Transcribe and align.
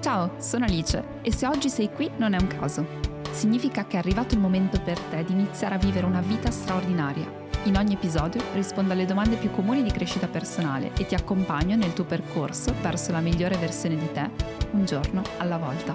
Ciao, 0.00 0.40
sono 0.40 0.64
Alice 0.64 1.20
e 1.20 1.30
se 1.30 1.46
oggi 1.46 1.68
sei 1.68 1.90
qui 1.92 2.10
non 2.16 2.32
è 2.32 2.40
un 2.40 2.46
caso. 2.46 2.86
Significa 3.32 3.86
che 3.86 3.96
è 3.96 3.98
arrivato 3.98 4.34
il 4.34 4.40
momento 4.40 4.80
per 4.80 4.98
te 4.98 5.22
di 5.24 5.32
iniziare 5.32 5.74
a 5.74 5.78
vivere 5.78 6.06
una 6.06 6.22
vita 6.22 6.50
straordinaria. 6.50 7.30
In 7.64 7.76
ogni 7.76 7.92
episodio 7.92 8.40
rispondo 8.54 8.94
alle 8.94 9.04
domande 9.04 9.36
più 9.36 9.50
comuni 9.50 9.82
di 9.82 9.90
crescita 9.90 10.26
personale 10.26 10.94
e 10.94 11.04
ti 11.04 11.14
accompagno 11.14 11.76
nel 11.76 11.92
tuo 11.92 12.04
percorso 12.04 12.72
verso 12.80 13.12
la 13.12 13.20
migliore 13.20 13.58
versione 13.58 13.96
di 13.96 14.10
te, 14.10 14.30
un 14.70 14.86
giorno 14.86 15.22
alla 15.36 15.58
volta. 15.58 15.94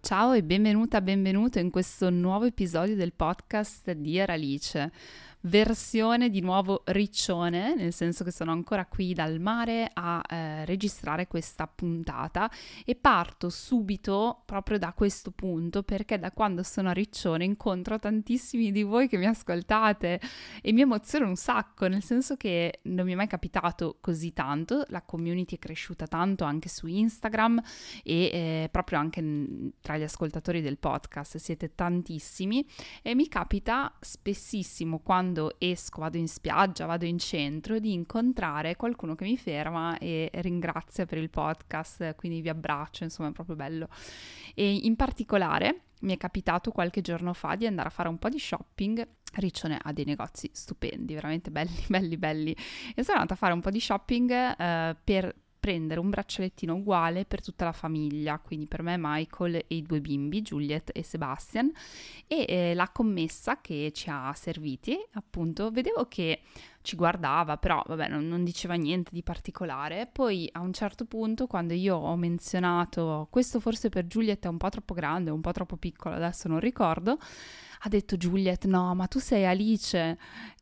Ciao 0.00 0.32
e 0.32 0.42
benvenuta, 0.42 1.00
benvenuto 1.00 1.58
in 1.58 1.70
questo 1.70 2.10
nuovo 2.10 2.44
episodio 2.44 2.94
del 2.94 3.14
podcast 3.14 3.92
di 3.92 4.20
Alice 4.20 4.90
versione 5.42 6.30
di 6.30 6.40
nuovo 6.40 6.82
riccione, 6.86 7.74
nel 7.74 7.92
senso 7.92 8.24
che 8.24 8.32
sono 8.32 8.50
ancora 8.50 8.86
qui 8.86 9.14
dal 9.14 9.38
mare 9.40 9.88
a 9.92 10.22
eh, 10.28 10.64
registrare 10.64 11.26
questa 11.26 11.66
puntata. 11.66 12.50
E 12.84 12.94
parto 12.96 13.48
subito 13.48 14.42
proprio 14.44 14.78
da 14.78 14.92
questo 14.92 15.30
punto 15.30 15.82
perché 15.82 16.18
da 16.18 16.32
quando 16.32 16.62
sono 16.62 16.88
a 16.88 16.92
Riccione 16.92 17.44
incontro 17.44 17.98
tantissimi 17.98 18.72
di 18.72 18.82
voi 18.82 19.08
che 19.08 19.16
mi 19.16 19.26
ascoltate 19.26 20.20
e 20.60 20.72
mi 20.72 20.80
emoziona 20.80 21.26
un 21.26 21.36
sacco, 21.36 21.86
nel 21.86 22.02
senso 22.02 22.36
che 22.36 22.80
non 22.84 23.06
mi 23.06 23.12
è 23.12 23.14
mai 23.14 23.28
capitato 23.28 23.98
così 24.00 24.32
tanto, 24.32 24.84
la 24.88 25.02
community 25.02 25.56
è 25.56 25.58
cresciuta 25.58 26.06
tanto 26.06 26.44
anche 26.44 26.68
su 26.68 26.86
Instagram 26.86 27.62
e 28.02 28.30
eh, 28.32 28.68
proprio 28.70 28.98
anche 28.98 29.22
tra 29.80 29.96
gli 29.96 30.02
ascoltatori 30.02 30.60
del 30.60 30.78
podcast 30.78 31.36
siete 31.36 31.74
tantissimi. 31.74 32.66
E 33.02 33.14
mi 33.14 33.28
capita 33.28 33.92
spessissimo 34.00 34.98
quando 34.98 35.27
quando 35.28 35.56
esco, 35.58 36.00
vado 36.00 36.16
in 36.16 36.26
spiaggia, 36.26 36.86
vado 36.86 37.04
in 37.04 37.18
centro, 37.18 37.78
di 37.78 37.92
incontrare 37.92 38.76
qualcuno 38.76 39.14
che 39.14 39.24
mi 39.24 39.36
ferma 39.36 39.98
e 39.98 40.30
ringrazia 40.34 41.04
per 41.04 41.18
il 41.18 41.28
podcast, 41.28 42.14
quindi 42.14 42.40
vi 42.40 42.48
abbraccio, 42.48 43.04
insomma 43.04 43.28
è 43.28 43.32
proprio 43.32 43.54
bello. 43.54 43.88
E 44.54 44.74
in 44.74 44.96
particolare 44.96 45.82
mi 46.00 46.14
è 46.14 46.16
capitato 46.16 46.70
qualche 46.70 47.02
giorno 47.02 47.34
fa 47.34 47.56
di 47.56 47.66
andare 47.66 47.88
a 47.88 47.90
fare 47.90 48.08
un 48.08 48.18
po' 48.18 48.28
di 48.28 48.38
shopping 48.38 49.06
Riccione 49.30 49.78
ha 49.82 49.92
dei 49.92 50.06
negozi 50.06 50.48
stupendi, 50.50 51.12
veramente 51.12 51.50
belli, 51.50 51.84
belli, 51.86 52.16
belli. 52.16 52.56
E 52.94 53.04
sono 53.04 53.18
andata 53.18 53.34
a 53.34 53.36
fare 53.36 53.52
un 53.52 53.60
po' 53.60 53.70
di 53.70 53.78
shopping 53.78 54.30
eh, 54.30 54.96
per 55.04 55.34
prendere 55.58 56.00
un 56.00 56.10
braccialettino 56.10 56.74
uguale 56.74 57.24
per 57.24 57.42
tutta 57.42 57.64
la 57.64 57.72
famiglia, 57.72 58.38
quindi 58.38 58.66
per 58.66 58.82
me 58.82 58.96
Michael 58.98 59.56
e 59.56 59.64
i 59.68 59.82
due 59.82 60.00
bimbi, 60.00 60.42
Juliet 60.42 60.90
e 60.94 61.02
Sebastian, 61.02 61.70
e 62.26 62.44
eh, 62.48 62.74
la 62.74 62.88
commessa 62.90 63.60
che 63.60 63.90
ci 63.94 64.08
ha 64.10 64.32
serviti, 64.34 64.96
appunto, 65.12 65.70
vedevo 65.70 66.06
che 66.06 66.40
ci 66.82 66.96
guardava, 66.96 67.58
però 67.58 67.82
vabbè, 67.86 68.08
non, 68.08 68.26
non, 68.28 68.44
diceva 68.44 68.74
niente 68.74 69.10
di 69.12 69.22
particolare. 69.22 70.08
Poi 70.10 70.48
a 70.52 70.60
un 70.60 70.72
certo 70.72 71.04
punto, 71.04 71.46
quando 71.46 71.74
io 71.74 71.96
ho 71.96 72.16
menzionato 72.16 73.26
questo 73.30 73.60
forse 73.60 73.90
per 73.90 74.06
Juliet 74.06 74.44
è 74.44 74.48
un 74.48 74.56
po' 74.56 74.70
troppo 74.70 74.94
grande, 74.94 75.30
un 75.30 75.40
po' 75.40 75.52
troppo 75.52 75.76
piccolo, 75.76 76.14
adesso 76.14 76.48
non 76.48 76.60
ricordo, 76.60 77.18
ha 77.80 77.88
detto 77.88 78.16
Juliet, 78.16 78.66
no, 78.66 78.94
ma 78.94 79.06
tu 79.06 79.18
sei 79.18 79.46
Alice. 79.46 80.18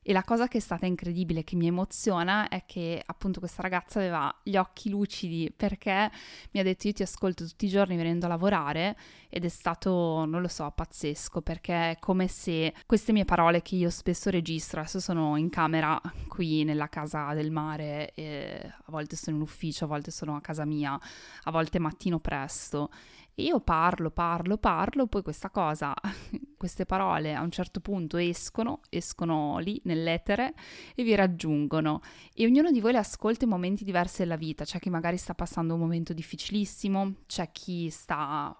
E 0.09 0.13
la 0.13 0.23
cosa 0.23 0.47
che 0.47 0.59
è 0.59 0.61
stata 0.61 0.87
incredibile, 0.87 1.43
che 1.43 1.57
mi 1.57 1.67
emoziona, 1.67 2.47
è 2.47 2.65
che 2.65 3.03
appunto 3.05 3.41
questa 3.41 3.63
ragazza 3.63 3.99
aveva 3.99 4.33
gli 4.45 4.57
occhi 4.57 4.89
lucidi 4.89 5.53
perché 5.55 6.13
mi 6.53 6.61
ha 6.61 6.63
detto 6.63 6.87
io 6.87 6.93
ti 6.93 7.03
ascolto 7.03 7.45
tutti 7.45 7.65
i 7.65 7.69
giorni 7.69 7.97
venendo 7.97 8.27
a 8.27 8.29
lavorare 8.29 8.97
ed 9.29 9.45
è 9.45 9.49
stato, 9.49 10.25
non 10.25 10.41
lo 10.43 10.47
so, 10.47 10.71
pazzesco 10.73 11.41
perché 11.41 11.91
è 11.91 11.97
come 11.99 12.29
se 12.29 12.73
queste 12.87 13.11
mie 13.11 13.25
parole 13.25 13.63
che 13.63 13.75
io 13.75 13.91
spesso 13.91 14.31
registro, 14.31 14.79
adesso 14.79 15.01
sono 15.01 15.37
in 15.37 15.51
camera 15.51 16.01
qui 16.29 16.63
nella 16.63 16.89
casa 16.89 17.35
del 17.35 17.51
mare, 17.51 18.13
a 18.17 18.91
volte 18.93 19.17
sono 19.17 19.37
in 19.37 19.43
ufficio, 19.43 19.87
a 19.87 19.89
volte 19.89 20.13
sono 20.13 20.37
a 20.37 20.41
casa 20.41 20.65
mia, 20.65 20.97
a 21.43 21.51
volte 21.51 21.81
mattino 21.81 22.21
presto 22.21 22.91
io 23.37 23.61
parlo, 23.61 24.11
parlo, 24.11 24.57
parlo, 24.57 25.07
poi 25.07 25.23
questa 25.23 25.51
cosa, 25.51 25.95
queste 26.57 26.87
parole 26.87 27.35
a 27.35 27.43
un 27.43 27.51
certo 27.51 27.81
punto 27.81 28.17
escono, 28.17 28.81
escono 28.89 29.59
lì 29.59 29.81
nell'etere 29.85 30.55
e 30.95 31.03
vi 31.03 31.15
raggiungono. 31.15 32.01
E 32.35 32.47
ognuno 32.47 32.71
di 32.71 32.81
voi 32.81 32.93
le 32.93 32.99
ascolta 32.99 33.45
in 33.45 33.51
momenti 33.51 33.85
diversi 33.85 34.23
della 34.23 34.37
vita, 34.37 34.65
c'è 34.65 34.79
chi 34.79 34.91
magari 34.91 35.17
sta 35.19 35.35
passando 35.35 35.75
un 35.75 35.81
momento 35.81 36.13
difficilissimo, 36.13 37.15
c'è 37.27 37.51
chi 37.53 37.91
sta 37.91 38.57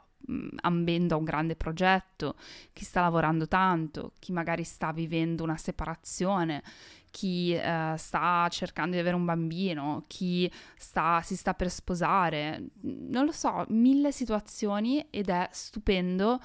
ambendo 0.61 1.15
a 1.15 1.19
un 1.19 1.25
grande 1.25 1.57
progetto, 1.57 2.37
chi 2.73 2.85
sta 2.85 3.01
lavorando 3.01 3.47
tanto, 3.49 4.13
chi 4.19 4.33
magari 4.33 4.65
sta 4.65 4.93
vivendo 4.93 5.43
una 5.43 5.57
separazione, 5.57 6.63
chi 7.11 7.55
eh, 7.55 7.95
sta 7.97 8.47
cercando 8.51 8.93
di 8.93 9.01
avere 9.01 9.17
un 9.17 9.25
bambino, 9.25 10.05
chi 10.07 10.51
sta, 10.77 11.21
si 11.23 11.35
sta 11.35 11.55
per 11.55 11.71
sposare, 11.71 12.71
non 12.83 13.25
lo 13.25 13.33
so, 13.33 13.65
mille 13.69 14.13
situazioni 14.13 15.07
ed 15.11 15.31
è 15.31 15.49
stupendo 15.51 16.41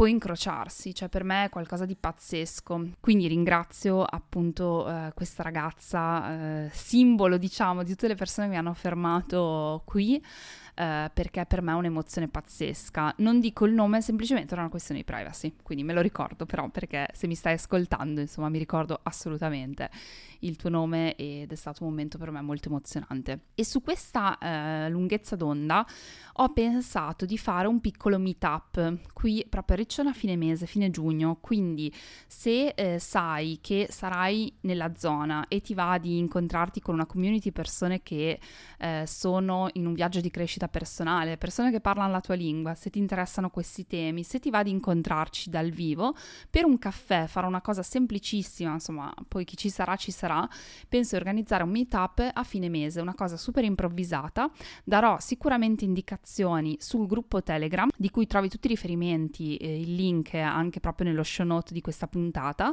poi 0.00 0.12
incrociarsi, 0.12 0.94
cioè 0.94 1.10
per 1.10 1.24
me 1.24 1.44
è 1.44 1.48
qualcosa 1.50 1.84
di 1.84 1.94
pazzesco. 1.94 2.92
Quindi 3.00 3.26
ringrazio 3.26 4.02
appunto 4.02 4.88
eh, 4.88 5.12
questa 5.14 5.42
ragazza, 5.42 6.64
eh, 6.64 6.70
simbolo 6.72 7.36
diciamo 7.36 7.82
di 7.82 7.90
tutte 7.90 8.08
le 8.08 8.14
persone 8.14 8.46
che 8.46 8.54
mi 8.54 8.58
hanno 8.58 8.72
fermato 8.72 9.82
qui 9.84 10.24
eh, 10.80 11.10
perché 11.12 11.44
per 11.44 11.60
me 11.60 11.72
è 11.72 11.74
un'emozione 11.74 12.28
pazzesca. 12.28 13.14
Non 13.18 13.38
dico 13.38 13.66
il 13.66 13.74
nome, 13.74 14.00
semplicemente 14.00 14.52
era 14.54 14.62
una 14.62 14.70
questione 14.70 15.00
di 15.00 15.04
privacy, 15.04 15.56
quindi 15.62 15.84
me 15.84 15.92
lo 15.92 16.00
ricordo 16.00 16.46
però 16.46 16.70
perché 16.70 17.08
se 17.12 17.26
mi 17.26 17.34
stai 17.34 17.52
ascoltando, 17.52 18.22
insomma, 18.22 18.48
mi 18.48 18.56
ricordo 18.58 18.98
assolutamente 19.02 19.90
il 20.40 20.56
tuo 20.56 20.70
nome 20.70 21.16
ed 21.16 21.52
è 21.52 21.54
stato 21.54 21.84
un 21.84 21.90
momento 21.90 22.16
per 22.16 22.30
me 22.30 22.40
molto 22.40 22.68
emozionante. 22.68 23.40
E 23.54 23.62
su 23.62 23.82
questa 23.82 24.38
eh, 24.38 24.88
lunghezza 24.88 25.36
d'onda 25.36 25.86
ho 26.34 26.52
pensato 26.54 27.26
di 27.26 27.36
fare 27.36 27.68
un 27.68 27.80
piccolo 27.80 28.18
meetup 28.18 29.12
qui 29.12 29.44
proprio 29.46 29.76
a 29.76 29.78
Riccione 29.80 30.08
a 30.08 30.14
fine 30.14 30.36
mese, 30.36 30.64
fine 30.64 30.90
giugno, 30.90 31.36
quindi 31.40 31.92
se 32.26 32.68
eh, 32.68 32.98
sai 32.98 33.58
che 33.60 33.88
sarai 33.90 34.50
nella 34.62 34.94
zona 34.96 35.46
e 35.48 35.60
ti 35.60 35.74
va 35.74 35.98
di 35.98 36.16
incontrarti 36.16 36.80
con 36.80 36.94
una 36.94 37.04
community 37.04 37.44
di 37.44 37.52
persone 37.52 38.02
che 38.02 38.40
eh, 38.78 39.04
sono 39.06 39.68
in 39.74 39.86
un 39.86 39.92
viaggio 39.92 40.20
di 40.20 40.30
crescita 40.30 40.68
personale, 40.70 41.36
persone 41.36 41.70
che 41.70 41.80
parlano 41.80 42.12
la 42.12 42.20
tua 42.20 42.34
lingua, 42.34 42.74
se 42.74 42.88
ti 42.88 42.98
interessano 42.98 43.50
questi 43.50 43.86
temi, 43.86 44.22
se 44.22 44.38
ti 44.38 44.50
va 44.50 44.62
di 44.62 44.70
incontrarci 44.70 45.50
dal 45.50 45.70
vivo 45.70 46.14
per 46.48 46.64
un 46.64 46.78
caffè, 46.78 47.26
fare 47.26 47.46
una 47.46 47.60
cosa 47.60 47.82
semplicissima, 47.82 48.72
insomma, 48.72 49.12
poi 49.28 49.44
chi 49.44 49.56
ci 49.56 49.68
sarà 49.68 49.96
ci 49.96 50.10
sarà, 50.10 50.48
penso 50.88 51.16
di 51.16 51.22
organizzare 51.22 51.62
un 51.62 51.70
meetup 51.70 52.30
a 52.32 52.42
fine 52.44 52.68
mese, 52.68 53.00
una 53.00 53.14
cosa 53.14 53.36
super 53.36 53.64
improvvisata, 53.64 54.50
darò 54.84 55.18
sicuramente 55.20 55.84
indicazioni 55.84 56.76
sul 56.80 57.06
gruppo 57.06 57.42
Telegram 57.42 57.90
di 57.96 58.10
cui 58.10 58.26
trovi 58.26 58.48
tutti 58.48 58.66
i 58.66 58.70
riferimenti, 58.70 59.56
eh, 59.56 59.80
il 59.80 59.94
link 59.94 60.34
anche 60.34 60.80
proprio 60.80 61.08
nello 61.08 61.22
show 61.22 61.44
note 61.44 61.74
di 61.74 61.80
questa 61.80 62.06
puntata 62.06 62.72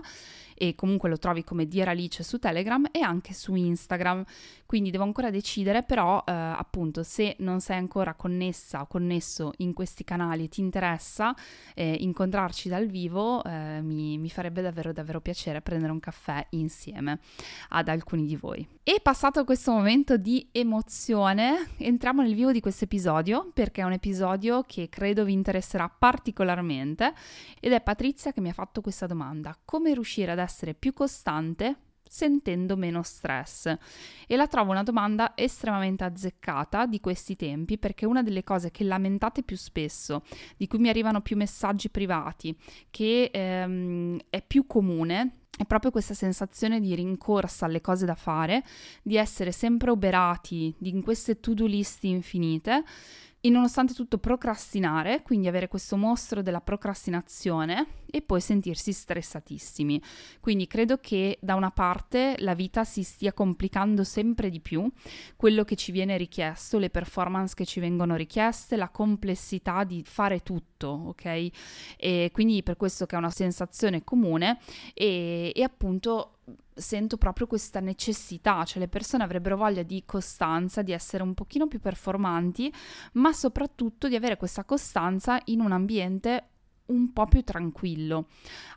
e 0.59 0.73
comunque 0.73 1.09
lo 1.09 1.17
trovi 1.17 1.43
come 1.43 1.67
Dear 1.67 1.89
Alice 1.89 2.23
su 2.23 2.39
Telegram 2.39 2.87
e 2.91 3.01
anche 3.01 3.33
su 3.33 3.53
Instagram, 3.53 4.23
quindi 4.65 4.89
devo 4.89 5.03
ancora 5.03 5.29
decidere, 5.29 5.83
però 5.83 6.23
eh, 6.25 6.31
appunto 6.31 7.03
se 7.03 7.35
non 7.39 7.59
sei 7.59 7.76
ancora 7.77 8.13
connessa 8.13 8.81
o 8.81 8.87
connesso 8.87 9.53
in 9.57 9.73
questi 9.73 10.03
canali 10.03 10.45
e 10.45 10.49
ti 10.49 10.61
interessa 10.61 11.35
eh, 11.73 11.97
incontrarci 11.99 12.69
dal 12.69 12.87
vivo, 12.87 13.43
eh, 13.43 13.81
mi, 13.81 14.17
mi 14.17 14.29
farebbe 14.29 14.61
davvero 14.61 14.91
davvero 14.91 15.21
piacere 15.21 15.61
prendere 15.61 15.91
un 15.91 15.99
caffè 15.99 16.45
insieme 16.51 17.19
ad 17.69 17.87
alcuni 17.87 18.25
di 18.25 18.35
voi. 18.35 18.67
E 18.83 18.99
passato 19.01 19.43
questo 19.43 19.71
momento 19.71 20.17
di 20.17 20.47
emozione, 20.51 21.71
entriamo 21.77 22.21
nel 22.21 22.35
vivo 22.35 22.51
di 22.51 22.59
questo 22.59 22.85
episodio 22.85 23.51
perché 23.53 23.81
è 23.81 23.85
un 23.85 23.93
episodio 23.93 24.63
che 24.65 24.89
credo 24.89 25.25
vi 25.25 25.33
interesserà 25.33 25.89
particolarmente 25.89 27.13
ed 27.59 27.73
è 27.73 27.81
Patrizia 27.81 28.31
che 28.31 28.41
mi 28.41 28.49
ha 28.49 28.53
fatto 28.53 28.81
questa 28.81 29.05
domanda: 29.05 29.57
come 29.65 29.93
riuscire 29.93 30.31
ad 30.31 30.39
essere 30.39 30.73
più 30.73 30.93
costante 30.93 31.75
sentendo 32.07 32.75
meno 32.75 33.01
stress? 33.03 33.75
E 34.27 34.35
la 34.35 34.47
trovo 34.47 34.71
una 34.71 34.83
domanda 34.83 35.33
estremamente 35.35 36.03
azzeccata 36.03 36.85
di 36.85 36.99
questi 36.99 37.35
tempi 37.35 37.77
perché 37.77 38.05
una 38.05 38.23
delle 38.23 38.43
cose 38.43 38.71
che 38.71 38.83
lamentate 38.83 39.43
più 39.43 39.57
spesso, 39.57 40.23
di 40.55 40.67
cui 40.67 40.79
mi 40.79 40.89
arrivano 40.89 41.21
più 41.21 41.35
messaggi 41.35 41.89
privati, 41.89 42.57
che 42.89 43.29
ehm, 43.31 44.19
è 44.29 44.41
più 44.41 44.65
comune 44.67 45.41
è 45.57 45.65
proprio 45.65 45.89
questa 45.89 46.13
sensazione 46.13 46.79
di 46.79 46.93
rincorsa 46.93 47.65
alle 47.65 47.81
cose 47.81 48.05
da 48.05 48.13
fare, 48.13 48.63
di 49.01 49.17
essere 49.17 49.51
sempre 49.51 49.89
oberati 49.89 50.73
in 50.81 51.01
queste 51.01 51.39
to-do 51.39 51.65
list 51.65 52.03
infinite 52.03 52.83
e 53.41 53.49
nonostante 53.49 53.93
tutto 53.93 54.19
procrastinare, 54.19 55.23
quindi 55.23 55.47
avere 55.47 55.67
questo 55.67 55.97
mostro 55.97 56.43
della 56.43 56.61
procrastinazione 56.61 57.87
e 58.09 58.21
poi 58.21 58.41
sentirsi 58.41 58.93
stressatissimi. 58.93 60.01
Quindi 60.39 60.67
credo 60.67 60.97
che 60.97 61.37
da 61.41 61.55
una 61.55 61.71
parte 61.71 62.35
la 62.39 62.53
vita 62.53 62.83
si 62.83 63.03
stia 63.03 63.33
complicando 63.33 64.03
sempre 64.03 64.49
di 64.49 64.59
più, 64.59 64.89
quello 65.35 65.63
che 65.63 65.75
ci 65.75 65.91
viene 65.91 66.17
richiesto, 66.17 66.79
le 66.79 66.89
performance 66.89 67.53
che 67.55 67.65
ci 67.65 67.79
vengono 67.79 68.15
richieste, 68.15 68.75
la 68.75 68.89
complessità 68.89 69.83
di 69.83 70.03
fare 70.05 70.43
tutto, 70.43 70.87
ok? 70.87 71.49
E 71.97 72.29
quindi 72.33 72.63
per 72.63 72.77
questo 72.77 73.05
che 73.05 73.15
è 73.15 73.19
una 73.19 73.29
sensazione 73.29 74.03
comune 74.03 74.59
e, 74.93 75.51
e 75.53 75.63
appunto 75.63 76.37
sento 76.73 77.17
proprio 77.17 77.47
questa 77.47 77.79
necessità, 77.79 78.63
cioè 78.63 78.79
le 78.79 78.87
persone 78.87 79.23
avrebbero 79.23 79.57
voglia 79.57 79.83
di 79.83 80.03
costanza, 80.05 80.81
di 80.81 80.91
essere 80.91 81.23
un 81.23 81.33
pochino 81.33 81.67
più 81.67 81.79
performanti, 81.79 82.71
ma 83.13 83.33
soprattutto 83.33 84.07
di 84.07 84.15
avere 84.15 84.37
questa 84.37 84.63
costanza 84.63 85.39
in 85.45 85.59
un 85.59 85.71
ambiente 85.71 86.49
un 86.87 87.13
po' 87.13 87.25
più 87.25 87.43
tranquillo. 87.43 88.27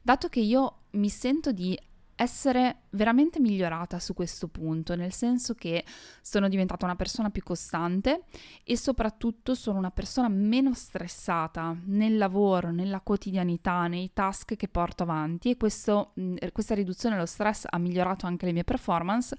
Dato 0.03 0.29
che 0.29 0.41
io 0.41 0.83
mi 0.93 1.09
sento 1.09 1.53
di 1.53 1.79
essere 2.21 2.83
veramente 2.91 3.41
migliorata 3.41 3.99
su 3.99 4.13
questo 4.13 4.47
punto, 4.47 4.95
nel 4.95 5.13
senso 5.13 5.55
che 5.55 5.87
sono 6.21 6.49
diventata 6.51 6.85
una 6.85 6.95
persona 6.95 7.31
più 7.31 7.43
costante 7.43 8.25
e 8.63 8.77
soprattutto 8.77 9.55
sono 9.55 9.79
una 9.79 9.91
persona 9.91 10.29
meno 10.29 10.75
stressata 10.75 11.75
nel 11.87 12.19
lavoro, 12.19 12.73
nella 12.73 13.01
quotidianità, 13.01 13.87
nei 13.87 14.11
task 14.13 14.55
che 14.55 14.69
porto 14.69 15.05
avanti 15.05 15.49
e 15.49 15.57
questo, 15.57 16.13
questa 16.53 16.75
riduzione 16.75 17.15
dello 17.15 17.27
stress 17.27 17.65
ha 17.67 17.79
migliorato 17.79 18.27
anche 18.27 18.45
le 18.45 18.53
mie 18.53 18.65
performance. 18.65 19.35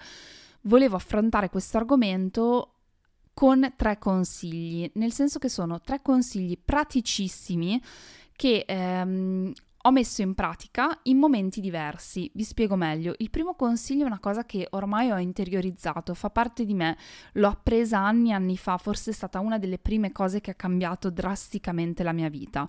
Volevo 0.61 0.95
affrontare 0.95 1.49
questo 1.49 1.77
argomento 1.77 2.77
con 3.33 3.73
tre 3.75 3.97
consigli, 3.99 4.89
nel 4.95 5.13
senso 5.13 5.39
che 5.39 5.49
sono 5.49 5.79
tre 5.81 6.01
consigli 6.01 6.59
praticissimi 6.63 7.81
che 8.41 8.63
ehm, 8.67 9.53
ho 9.83 9.91
messo 9.91 10.21
in 10.21 10.35
pratica 10.35 10.99
in 11.03 11.17
momenti 11.17 11.59
diversi. 11.59 12.29
Vi 12.33 12.43
spiego 12.43 12.75
meglio. 12.75 13.15
Il 13.17 13.31
primo 13.31 13.55
consiglio 13.55 14.03
è 14.03 14.07
una 14.07 14.19
cosa 14.19 14.45
che 14.45 14.67
ormai 14.71 15.09
ho 15.09 15.17
interiorizzato, 15.17 16.13
fa 16.13 16.29
parte 16.29 16.65
di 16.65 16.73
me, 16.75 16.97
l'ho 17.33 17.47
appresa 17.47 17.97
anni 17.97 18.29
e 18.29 18.33
anni 18.33 18.57
fa, 18.57 18.77
forse 18.77 19.09
è 19.09 19.13
stata 19.13 19.39
una 19.39 19.57
delle 19.57 19.79
prime 19.79 20.11
cose 20.11 20.39
che 20.39 20.51
ha 20.51 20.55
cambiato 20.55 21.09
drasticamente 21.09 22.03
la 22.03 22.11
mia 22.11 22.29
vita. 22.29 22.67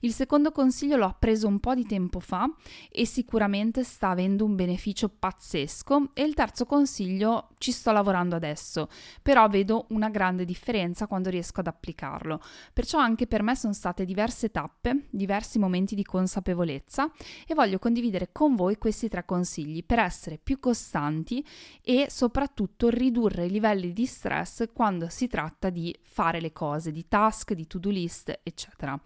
Il 0.00 0.12
secondo 0.12 0.52
consiglio 0.52 0.96
l'ho 0.96 1.06
appreso 1.06 1.48
un 1.48 1.58
po' 1.58 1.74
di 1.74 1.84
tempo 1.84 2.20
fa 2.20 2.48
e 2.90 3.06
sicuramente 3.06 3.82
sta 3.82 4.10
avendo 4.10 4.44
un 4.44 4.54
beneficio 4.54 5.08
pazzesco 5.08 6.10
e 6.14 6.22
il 6.22 6.34
terzo 6.34 6.64
consiglio 6.64 7.48
ci 7.58 7.72
sto 7.72 7.90
lavorando 7.90 8.36
adesso, 8.36 8.88
però 9.20 9.48
vedo 9.48 9.86
una 9.88 10.10
grande 10.10 10.44
differenza 10.44 11.08
quando 11.08 11.28
riesco 11.28 11.60
ad 11.60 11.66
applicarlo. 11.66 12.40
Perciò 12.72 12.98
anche 12.98 13.26
per 13.26 13.42
me 13.42 13.56
sono 13.56 13.72
state 13.72 14.04
diverse 14.04 14.50
tappe, 14.50 15.06
diversi 15.10 15.58
momenti 15.58 15.96
di 15.96 16.04
consapevolezza 16.04 16.50
consapevolezza 16.52 17.10
e 17.46 17.54
voglio 17.54 17.78
condividere 17.78 18.28
con 18.30 18.54
voi 18.54 18.76
questi 18.76 19.08
tre 19.08 19.24
consigli 19.24 19.84
per 19.84 19.98
essere 19.98 20.38
più 20.38 20.60
costanti 20.60 21.44
e 21.82 22.06
soprattutto 22.08 22.88
ridurre 22.88 23.46
i 23.46 23.50
livelli 23.50 23.92
di 23.92 24.06
stress 24.06 24.68
quando 24.72 25.08
si 25.08 25.26
tratta 25.26 25.70
di 25.70 25.94
fare 26.02 26.40
le 26.40 26.52
cose, 26.52 26.92
di 26.92 27.08
task, 27.08 27.54
di 27.54 27.66
to-do 27.66 27.90
list, 27.90 28.40
eccetera. 28.42 29.00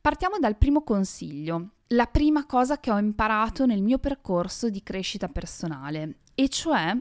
Partiamo 0.00 0.38
dal 0.38 0.56
primo 0.56 0.82
consiglio, 0.82 1.70
la 1.88 2.06
prima 2.06 2.46
cosa 2.46 2.80
che 2.80 2.90
ho 2.90 2.98
imparato 2.98 3.66
nel 3.66 3.82
mio 3.82 3.98
percorso 3.98 4.68
di 4.70 4.82
crescita 4.82 5.28
personale, 5.28 6.18
e 6.34 6.48
cioè 6.48 6.96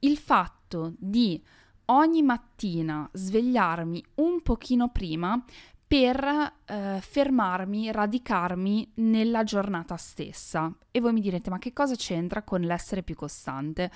il 0.00 0.16
fatto 0.16 0.94
di 0.98 1.42
ogni 1.86 2.22
mattina 2.22 3.08
svegliarmi 3.12 4.02
un 4.16 4.42
pochino 4.42 4.90
prima 4.90 5.42
per 5.86 6.52
eh, 6.64 6.98
fermarmi, 7.00 7.92
radicarmi 7.92 8.92
nella 8.96 9.44
giornata 9.44 9.96
stessa. 9.96 10.74
E 10.90 11.00
voi 11.00 11.12
mi 11.12 11.20
direte, 11.20 11.50
ma 11.50 11.58
che 11.58 11.72
cosa 11.72 11.94
c'entra 11.94 12.42
con 12.42 12.60
l'essere 12.60 13.02
più 13.02 13.14
costante? 13.14 13.90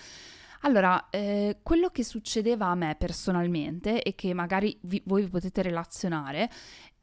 Allora, 0.62 1.08
eh, 1.10 1.58
quello 1.62 1.88
che 1.88 2.04
succedeva 2.04 2.66
a 2.66 2.74
me 2.74 2.94
personalmente 2.98 4.02
e 4.02 4.14
che 4.14 4.34
magari 4.34 4.78
vi, 4.82 5.02
voi 5.06 5.22
vi 5.22 5.30
potete 5.30 5.62
relazionare 5.62 6.50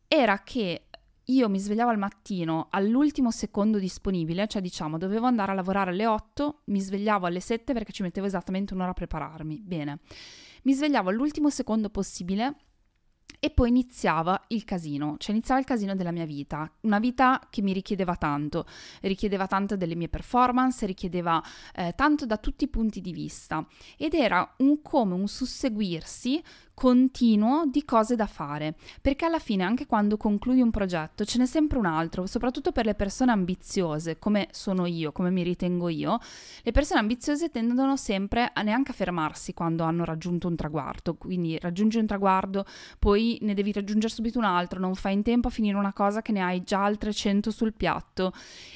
era 0.07 0.43
che 0.43 0.83
io 1.29 1.49
mi 1.49 1.59
svegliavo 1.59 1.89
al 1.89 1.97
mattino 1.97 2.67
all'ultimo 2.69 3.31
secondo 3.31 3.79
disponibile, 3.79 4.47
cioè 4.47 4.61
diciamo 4.61 4.97
dovevo 4.97 5.25
andare 5.25 5.51
a 5.51 5.55
lavorare 5.55 5.89
alle 5.89 6.05
8, 6.05 6.61
mi 6.65 6.79
svegliavo 6.79 7.25
alle 7.25 7.41
7 7.41 7.73
perché 7.73 7.91
ci 7.91 8.03
mettevo 8.03 8.27
esattamente 8.27 8.73
un'ora 8.73 8.91
a 8.91 8.93
prepararmi. 8.93 9.59
Bene, 9.59 9.99
mi 10.63 10.73
svegliavo 10.73 11.09
all'ultimo 11.09 11.49
secondo 11.49 11.89
possibile 11.89 12.55
e 13.39 13.49
poi 13.49 13.69
iniziava 13.69 14.41
il 14.47 14.63
casino, 14.63 15.15
cioè 15.19 15.35
iniziava 15.35 15.59
il 15.59 15.65
casino 15.65 15.95
della 15.95 16.11
mia 16.11 16.25
vita, 16.25 16.69
una 16.81 16.99
vita 16.99 17.41
che 17.49 17.61
mi 17.61 17.73
richiedeva 17.73 18.15
tanto, 18.15 18.65
richiedeva 19.01 19.47
tanto 19.47 19.77
delle 19.77 19.95
mie 19.95 20.09
performance, 20.09 20.85
richiedeva 20.85 21.41
eh, 21.75 21.93
tanto 21.95 22.25
da 22.25 22.37
tutti 22.37 22.63
i 22.63 22.69
punti 22.69 23.01
di 23.01 23.11
vista 23.11 23.65
ed 23.97 24.13
era 24.13 24.55
un 24.57 24.81
come 24.81 25.13
un 25.13 25.27
susseguirsi 25.27 26.43
continuo 26.77 27.65
di 27.65 27.83
cose 27.85 28.15
da 28.15 28.27
fare, 28.27 28.75
perché 29.01 29.25
alla 29.25 29.39
fine 29.39 29.63
anche 29.63 29.87
quando 29.87 30.15
concludi 30.15 30.61
un 30.61 30.69
progetto 30.69 31.25
ce 31.25 31.39
n'è 31.39 31.47
sempre 31.47 31.79
un 31.79 31.87
altro, 31.87 32.27
soprattutto 32.27 32.71
per 32.71 32.85
le 32.85 32.93
persone 32.93 33.31
ambiziose, 33.31 34.19
come 34.19 34.49
sono 34.51 34.85
io, 34.85 35.11
come 35.11 35.31
mi 35.31 35.41
ritengo 35.41 35.89
io, 35.89 36.19
le 36.61 36.71
persone 36.71 36.99
ambiziose 36.99 37.49
tendono 37.49 37.97
sempre 37.97 38.51
a 38.53 38.61
neanche 38.61 38.91
a 38.91 38.93
fermarsi 38.93 39.55
quando 39.55 39.85
hanno 39.85 40.05
raggiunto 40.05 40.47
un 40.47 40.55
traguardo, 40.55 41.15
quindi 41.15 41.57
raggiungi 41.57 41.97
un 41.97 42.05
traguardo, 42.05 42.63
poi 42.99 43.26
ne 43.41 43.53
devi 43.53 43.71
raggiungere 43.71 44.13
subito 44.13 44.37
un 44.37 44.45
altro, 44.45 44.79
non 44.79 44.95
fai 44.95 45.13
in 45.13 45.23
tempo 45.23 45.47
a 45.47 45.51
finire 45.51 45.77
una 45.77 45.93
cosa 45.93 46.21
che 46.21 46.31
ne 46.31 46.41
hai 46.41 46.63
già 46.63 46.83
altre 46.83 47.13
100 47.13 47.51
sul 47.51 47.73
piatto. 47.73 48.31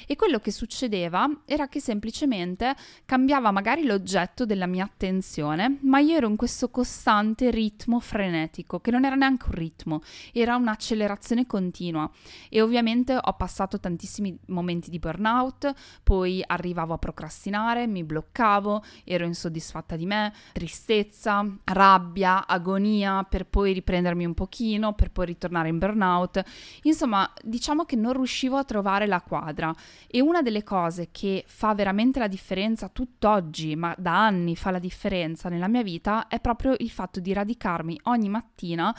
E 0.06 0.16
quello 0.16 0.38
che 0.40 0.50
succedeva 0.50 1.28
era 1.44 1.68
che 1.68 1.80
semplicemente 1.80 2.74
cambiava 3.04 3.50
magari 3.50 3.84
l'oggetto 3.84 4.44
della 4.44 4.66
mia 4.66 4.84
attenzione, 4.84 5.78
ma 5.82 6.00
io 6.00 6.16
ero 6.16 6.28
in 6.28 6.36
questo 6.36 6.70
costante 6.70 7.50
ritmo 7.50 8.00
frenetico, 8.00 8.80
che 8.80 8.90
non 8.90 9.04
era 9.04 9.14
neanche 9.14 9.46
un 9.46 9.54
ritmo, 9.54 10.02
era 10.32 10.56
un'accelerazione 10.56 11.46
continua. 11.46 12.10
E 12.48 12.60
ovviamente 12.60 13.18
ho 13.20 13.32
passato 13.34 13.78
tantissimi 13.78 14.36
momenti 14.46 14.90
di 14.90 14.98
burnout, 14.98 15.72
poi 16.02 16.42
arrivavo 16.44 16.94
a 16.94 16.98
procrastinare, 16.98 17.86
mi 17.86 18.04
bloccavo, 18.04 18.82
ero 19.04 19.24
insoddisfatta 19.24 19.96
di 19.96 20.06
me, 20.06 20.32
tristezza, 20.52 21.46
rabbia, 21.64 22.46
agonia, 22.46 23.22
per 23.24 23.46
poi 23.46 23.72
riprendermi 23.72 24.24
un 24.24 24.34
pochino, 24.42 24.94
per 24.94 25.10
poi 25.10 25.26
ritornare 25.26 25.68
in 25.68 25.78
burnout. 25.78 26.42
Insomma, 26.82 27.30
diciamo 27.42 27.84
che 27.84 27.94
non 27.94 28.12
riuscivo 28.12 28.56
a 28.56 28.64
trovare 28.64 29.06
la 29.06 29.20
quadra. 29.20 29.72
E 30.08 30.20
una 30.20 30.42
delle 30.42 30.64
cose 30.64 31.08
che 31.12 31.44
fa 31.46 31.74
veramente 31.74 32.18
la 32.18 32.26
differenza 32.26 32.88
tutt'oggi, 32.88 33.76
ma 33.76 33.94
da 33.96 34.26
anni 34.26 34.56
fa 34.56 34.72
la 34.72 34.80
differenza 34.80 35.48
nella 35.48 35.68
mia 35.68 35.82
vita, 35.82 36.26
è 36.26 36.40
proprio 36.40 36.74
il 36.78 36.90
fatto 36.90 37.20
di 37.20 37.32
radicarmi 37.32 38.00
ogni 38.04 38.28
mattina 38.28 38.94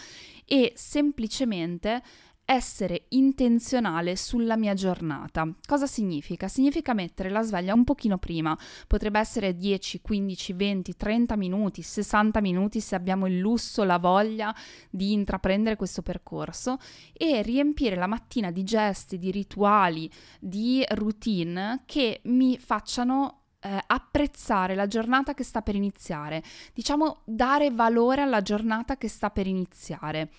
e 0.45 0.71
semplicemente 0.75 2.01
essere 2.45 3.05
intenzionale 3.09 4.15
sulla 4.15 4.57
mia 4.57 4.73
giornata. 4.73 5.47
Cosa 5.65 5.87
significa? 5.87 6.47
Significa 6.47 6.93
mettere 6.93 7.29
la 7.29 7.41
sveglia 7.41 7.73
un 7.73 7.83
pochino 7.83 8.17
prima, 8.17 8.57
potrebbe 8.87 9.19
essere 9.19 9.55
10, 9.55 10.01
15, 10.01 10.53
20, 10.53 10.95
30 10.95 11.35
minuti, 11.35 11.81
60 11.81 12.41
minuti 12.41 12.79
se 12.79 12.95
abbiamo 12.95 13.27
il 13.27 13.39
lusso, 13.39 13.83
la 13.83 13.97
voglia 13.97 14.53
di 14.89 15.13
intraprendere 15.13 15.75
questo 15.75 16.01
percorso 16.01 16.77
e 17.13 17.41
riempire 17.41 17.95
la 17.95 18.07
mattina 18.07 18.51
di 18.51 18.63
gesti, 18.63 19.17
di 19.17 19.31
rituali, 19.31 20.09
di 20.39 20.83
routine 20.89 21.83
che 21.85 22.21
mi 22.25 22.57
facciano 22.57 23.43
eh, 23.63 23.81
apprezzare 23.87 24.75
la 24.75 24.87
giornata 24.87 25.33
che 25.33 25.43
sta 25.43 25.61
per 25.61 25.75
iniziare, 25.75 26.43
diciamo 26.73 27.21
dare 27.23 27.71
valore 27.71 28.21
alla 28.21 28.41
giornata 28.41 28.97
che 28.97 29.07
sta 29.07 29.29
per 29.29 29.47
iniziare. 29.47 30.31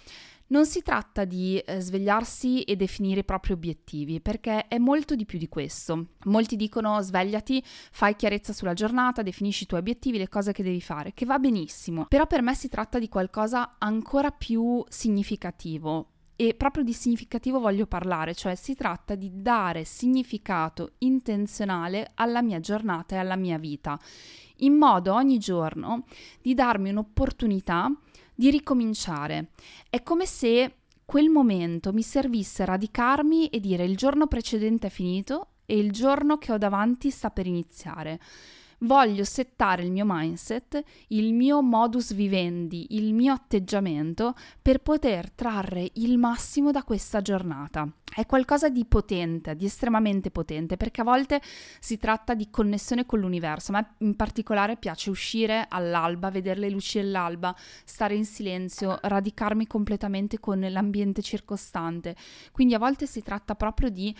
Non 0.54 0.66
si 0.66 0.82
tratta 0.82 1.24
di 1.24 1.58
eh, 1.58 1.80
svegliarsi 1.80 2.62
e 2.62 2.76
definire 2.76 3.20
i 3.20 3.24
propri 3.24 3.52
obiettivi, 3.52 4.20
perché 4.20 4.68
è 4.68 4.78
molto 4.78 5.16
di 5.16 5.24
più 5.24 5.36
di 5.36 5.48
questo. 5.48 6.10
Molti 6.26 6.54
dicono 6.54 7.00
svegliati, 7.00 7.60
fai 7.64 8.14
chiarezza 8.14 8.52
sulla 8.52 8.72
giornata, 8.72 9.22
definisci 9.22 9.64
i 9.64 9.66
tuoi 9.66 9.80
obiettivi, 9.80 10.16
le 10.16 10.28
cose 10.28 10.52
che 10.52 10.62
devi 10.62 10.80
fare, 10.80 11.12
che 11.12 11.26
va 11.26 11.40
benissimo. 11.40 12.06
Però 12.06 12.28
per 12.28 12.40
me 12.40 12.54
si 12.54 12.68
tratta 12.68 13.00
di 13.00 13.08
qualcosa 13.08 13.74
ancora 13.78 14.30
più 14.30 14.80
significativo, 14.88 16.10
e 16.36 16.54
proprio 16.54 16.84
di 16.84 16.92
significativo 16.92 17.58
voglio 17.58 17.86
parlare, 17.86 18.32
cioè 18.32 18.54
si 18.54 18.76
tratta 18.76 19.16
di 19.16 19.32
dare 19.32 19.84
significato 19.84 20.92
intenzionale 20.98 22.12
alla 22.14 22.42
mia 22.42 22.60
giornata 22.60 23.16
e 23.16 23.18
alla 23.18 23.34
mia 23.34 23.58
vita, 23.58 23.98
in 24.58 24.74
modo 24.74 25.14
ogni 25.14 25.38
giorno 25.38 26.04
di 26.40 26.54
darmi 26.54 26.90
un'opportunità 26.90 27.90
di 28.34 28.50
ricominciare. 28.50 29.50
È 29.88 30.02
come 30.02 30.26
se 30.26 30.74
quel 31.04 31.28
momento 31.28 31.92
mi 31.92 32.02
servisse 32.02 32.62
a 32.62 32.66
radicarmi 32.66 33.48
e 33.48 33.60
dire 33.60 33.84
il 33.84 33.96
giorno 33.96 34.26
precedente 34.26 34.88
è 34.88 34.90
finito 34.90 35.48
e 35.66 35.78
il 35.78 35.92
giorno 35.92 36.38
che 36.38 36.52
ho 36.52 36.58
davanti 36.58 37.10
sta 37.10 37.30
per 37.30 37.46
iniziare 37.46 38.18
voglio 38.84 39.24
settare 39.24 39.82
il 39.82 39.90
mio 39.90 40.04
mindset, 40.06 40.82
il 41.08 41.32
mio 41.32 41.62
modus 41.62 42.12
vivendi, 42.14 42.96
il 42.96 43.14
mio 43.14 43.32
atteggiamento 43.32 44.34
per 44.60 44.80
poter 44.80 45.30
trarre 45.30 45.90
il 45.94 46.18
massimo 46.18 46.70
da 46.70 46.82
questa 46.82 47.20
giornata. 47.20 47.88
È 48.14 48.26
qualcosa 48.26 48.68
di 48.68 48.84
potente, 48.84 49.56
di 49.56 49.64
estremamente 49.64 50.30
potente, 50.30 50.76
perché 50.76 51.00
a 51.00 51.04
volte 51.04 51.40
si 51.80 51.98
tratta 51.98 52.34
di 52.34 52.48
connessione 52.48 53.06
con 53.06 53.18
l'universo. 53.18 53.72
A 53.72 53.80
me 53.80 54.06
in 54.06 54.14
particolare 54.14 54.76
piace 54.76 55.10
uscire 55.10 55.66
all'alba, 55.68 56.30
vedere 56.30 56.60
le 56.60 56.70
luci 56.70 56.98
dell'alba, 56.98 57.54
stare 57.84 58.14
in 58.14 58.24
silenzio, 58.24 58.98
radicarmi 59.02 59.66
completamente 59.66 60.38
con 60.38 60.60
l'ambiente 60.60 61.22
circostante. 61.22 62.14
Quindi 62.52 62.74
a 62.74 62.78
volte 62.78 63.06
si 63.06 63.20
tratta 63.20 63.56
proprio 63.56 63.88
di 63.88 64.14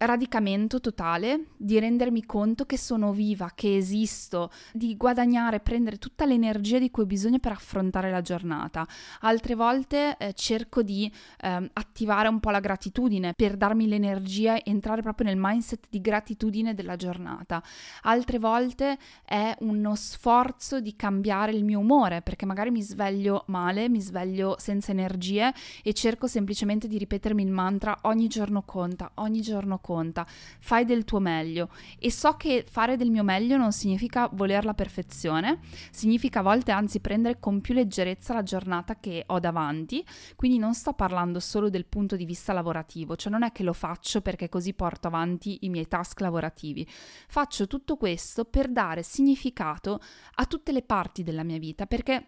radicamento 0.00 0.80
totale, 0.80 1.48
di 1.56 1.78
rendermi 1.78 2.24
conto 2.24 2.64
che 2.64 2.78
sono 2.78 3.12
viva, 3.12 3.52
che 3.54 3.76
esisto, 3.76 4.50
di 4.72 4.96
guadagnare, 4.96 5.60
prendere 5.60 5.98
tutta 5.98 6.24
l'energia 6.24 6.78
di 6.78 6.90
cui 6.90 7.02
ho 7.02 7.06
bisogno 7.06 7.38
per 7.38 7.52
affrontare 7.52 8.10
la 8.10 8.22
giornata. 8.22 8.86
Altre 9.20 9.54
volte 9.54 10.16
eh, 10.16 10.32
cerco 10.32 10.82
di 10.82 11.10
eh, 11.40 11.70
attivare 11.74 12.28
un 12.28 12.40
po' 12.40 12.50
la 12.50 12.60
gratitudine 12.60 13.34
per 13.34 13.56
darmi 13.56 13.88
l'energia 13.88 14.62
entrare 14.64 15.02
proprio 15.02 15.26
nel 15.26 15.36
mindset 15.38 15.86
di 15.90 16.00
gratitudine 16.00 16.74
della 16.74 16.96
giornata. 16.96 17.62
Altre 18.02 18.38
volte 18.38 18.98
è 19.22 19.54
uno 19.60 19.94
sforzo 19.96 20.80
di 20.80 20.96
cambiare 20.96 21.52
il 21.52 21.64
mio 21.64 21.78
umore 21.78 22.22
perché 22.22 22.46
magari 22.46 22.70
mi 22.70 22.82
sveglio 22.82 23.44
male, 23.48 23.90
mi 23.90 24.00
sveglio 24.00 24.56
senza 24.58 24.92
energie 24.92 25.52
e 25.82 25.92
cerco 25.92 26.26
semplicemente 26.26 26.88
di 26.88 26.96
ripetermi 26.96 27.42
il 27.42 27.50
mantra 27.50 27.98
ogni 28.02 28.28
giorno 28.28 28.62
conta, 28.62 29.10
ogni 29.16 29.42
giorno 29.42 29.78
conta 29.78 29.89
conta, 29.90 30.24
fai 30.28 30.84
del 30.84 31.02
tuo 31.02 31.18
meglio 31.18 31.68
e 31.98 32.12
so 32.12 32.36
che 32.36 32.64
fare 32.68 32.96
del 32.96 33.10
mio 33.10 33.24
meglio 33.24 33.56
non 33.56 33.72
significa 33.72 34.28
voler 34.32 34.64
la 34.64 34.74
perfezione, 34.74 35.58
significa 35.90 36.38
a 36.38 36.42
volte 36.42 36.70
anzi 36.70 37.00
prendere 37.00 37.40
con 37.40 37.60
più 37.60 37.74
leggerezza 37.74 38.32
la 38.32 38.44
giornata 38.44 39.00
che 39.00 39.24
ho 39.26 39.40
davanti, 39.40 40.06
quindi 40.36 40.58
non 40.58 40.74
sto 40.74 40.92
parlando 40.92 41.40
solo 41.40 41.68
del 41.70 41.86
punto 41.86 42.14
di 42.14 42.24
vista 42.24 42.52
lavorativo, 42.52 43.16
cioè 43.16 43.32
non 43.32 43.42
è 43.42 43.50
che 43.50 43.64
lo 43.64 43.72
faccio 43.72 44.20
perché 44.20 44.48
così 44.48 44.74
porto 44.74 45.08
avanti 45.08 45.58
i 45.62 45.68
miei 45.68 45.88
task 45.88 46.20
lavorativi, 46.20 46.86
faccio 46.86 47.66
tutto 47.66 47.96
questo 47.96 48.44
per 48.44 48.70
dare 48.70 49.02
significato 49.02 50.00
a 50.36 50.46
tutte 50.46 50.70
le 50.70 50.82
parti 50.82 51.24
della 51.24 51.42
mia 51.42 51.58
vita, 51.58 51.86
perché 51.86 52.26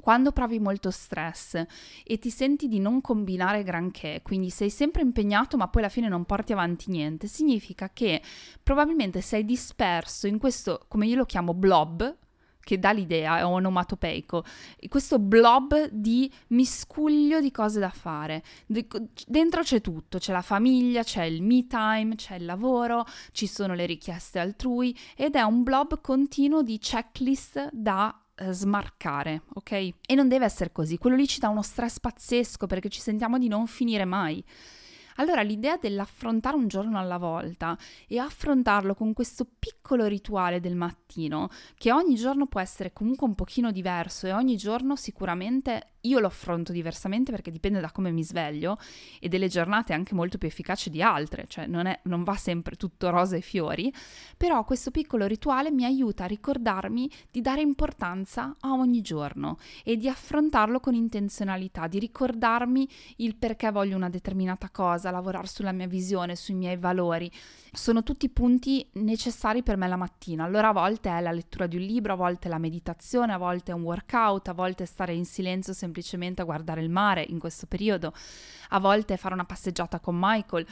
quando 0.00 0.32
provi 0.32 0.58
molto 0.58 0.90
stress 0.90 1.64
e 2.04 2.18
ti 2.18 2.30
senti 2.30 2.68
di 2.68 2.78
non 2.78 3.00
combinare 3.00 3.62
granché, 3.62 4.20
quindi 4.22 4.50
sei 4.50 4.70
sempre 4.70 5.02
impegnato 5.02 5.56
ma 5.56 5.68
poi 5.68 5.82
alla 5.82 5.90
fine 5.90 6.08
non 6.08 6.24
porti 6.24 6.52
avanti 6.52 6.90
niente, 6.90 7.26
significa 7.26 7.90
che 7.92 8.22
probabilmente 8.62 9.20
sei 9.20 9.44
disperso 9.44 10.26
in 10.26 10.38
questo, 10.38 10.84
come 10.88 11.06
io 11.06 11.16
lo 11.16 11.24
chiamo, 11.24 11.54
blob, 11.54 12.16
che 12.66 12.80
dà 12.80 12.90
l'idea, 12.90 13.38
è 13.38 13.44
onomatopeico, 13.44 14.44
questo 14.88 15.20
blob 15.20 15.88
di 15.92 16.28
miscuglio 16.48 17.40
di 17.40 17.52
cose 17.52 17.78
da 17.78 17.90
fare. 17.90 18.42
dentro 18.66 19.62
c'è 19.62 19.80
tutto, 19.80 20.18
c'è 20.18 20.32
la 20.32 20.42
famiglia, 20.42 21.04
c'è 21.04 21.22
il 21.22 21.44
me 21.44 21.68
time, 21.68 22.16
c'è 22.16 22.34
il 22.34 22.44
lavoro, 22.44 23.06
ci 23.30 23.46
sono 23.46 23.74
le 23.74 23.86
richieste 23.86 24.40
altrui 24.40 24.98
ed 25.14 25.36
è 25.36 25.42
un 25.42 25.62
blob 25.62 26.00
continuo 26.00 26.62
di 26.62 26.78
checklist 26.80 27.70
da 27.70 28.20
smarcare, 28.50 29.42
ok? 29.54 29.72
E 29.72 30.14
non 30.14 30.28
deve 30.28 30.44
essere 30.44 30.72
così, 30.72 30.98
quello 30.98 31.16
lì 31.16 31.26
ci 31.26 31.40
dà 31.40 31.48
uno 31.48 31.62
stress 31.62 32.00
pazzesco 32.00 32.66
perché 32.66 32.88
ci 32.88 33.00
sentiamo 33.00 33.38
di 33.38 33.48
non 33.48 33.66
finire 33.66 34.04
mai. 34.04 34.44
Allora 35.16 35.42
l'idea 35.42 35.76
dell'affrontare 35.76 36.56
un 36.56 36.68
giorno 36.68 36.98
alla 36.98 37.18
volta 37.18 37.76
e 38.06 38.18
affrontarlo 38.18 38.94
con 38.94 39.12
questo 39.12 39.46
piccolo 39.58 40.06
rituale 40.06 40.60
del 40.60 40.76
mattino, 40.76 41.48
che 41.76 41.92
ogni 41.92 42.16
giorno 42.16 42.46
può 42.46 42.60
essere 42.60 42.92
comunque 42.92 43.26
un 43.26 43.34
pochino 43.34 43.70
diverso 43.70 44.26
e 44.26 44.32
ogni 44.32 44.56
giorno 44.56 44.96
sicuramente 44.96 45.96
io 46.06 46.20
lo 46.20 46.26
affronto 46.26 46.72
diversamente 46.72 47.30
perché 47.30 47.50
dipende 47.50 47.80
da 47.80 47.90
come 47.90 48.10
mi 48.10 48.22
sveglio 48.22 48.78
e 49.20 49.28
delle 49.28 49.48
giornate 49.48 49.92
anche 49.92 50.14
molto 50.14 50.38
più 50.38 50.48
efficaci 50.48 50.88
di 50.88 51.02
altre, 51.02 51.46
cioè 51.48 51.66
non, 51.66 51.86
è, 51.86 52.00
non 52.04 52.22
va 52.22 52.36
sempre 52.36 52.76
tutto 52.76 53.10
rosa 53.10 53.36
e 53.36 53.40
fiori, 53.40 53.92
però 54.36 54.64
questo 54.64 54.90
piccolo 54.90 55.26
rituale 55.26 55.70
mi 55.70 55.84
aiuta 55.84 56.24
a 56.24 56.28
ricordarmi 56.28 57.10
di 57.30 57.40
dare 57.40 57.60
importanza 57.60 58.54
a 58.60 58.72
ogni 58.72 59.00
giorno 59.00 59.58
e 59.84 59.96
di 59.96 60.08
affrontarlo 60.08 60.80
con 60.80 60.94
intenzionalità, 60.94 61.86
di 61.86 61.98
ricordarmi 61.98 62.88
il 63.16 63.36
perché 63.36 63.70
voglio 63.70 63.96
una 63.96 64.10
determinata 64.10 64.70
cosa, 64.70 65.05
lavorare 65.10 65.46
sulla 65.46 65.72
mia 65.72 65.86
visione, 65.86 66.36
sui 66.36 66.54
miei 66.54 66.76
valori. 66.76 67.30
Sono 67.72 68.02
tutti 68.02 68.28
punti 68.28 68.88
necessari 68.94 69.62
per 69.62 69.76
me 69.76 69.88
la 69.88 69.96
mattina. 69.96 70.44
Allora 70.44 70.68
a 70.68 70.72
volte 70.72 71.10
è 71.10 71.20
la 71.20 71.32
lettura 71.32 71.66
di 71.66 71.76
un 71.76 71.82
libro, 71.82 72.12
a 72.12 72.16
volte 72.16 72.48
è 72.48 72.50
la 72.50 72.58
meditazione, 72.58 73.32
a 73.32 73.38
volte 73.38 73.72
è 73.72 73.74
un 73.74 73.82
workout, 73.82 74.48
a 74.48 74.52
volte 74.52 74.84
è 74.84 74.86
stare 74.86 75.14
in 75.14 75.24
silenzio 75.24 75.72
semplicemente 75.72 76.42
a 76.42 76.44
guardare 76.44 76.82
il 76.82 76.90
mare 76.90 77.22
in 77.22 77.38
questo 77.38 77.66
periodo, 77.66 78.12
a 78.70 78.80
volte 78.80 79.16
fare 79.16 79.34
una 79.34 79.44
passeggiata 79.44 80.00
con 80.00 80.16
Michael. 80.18 80.66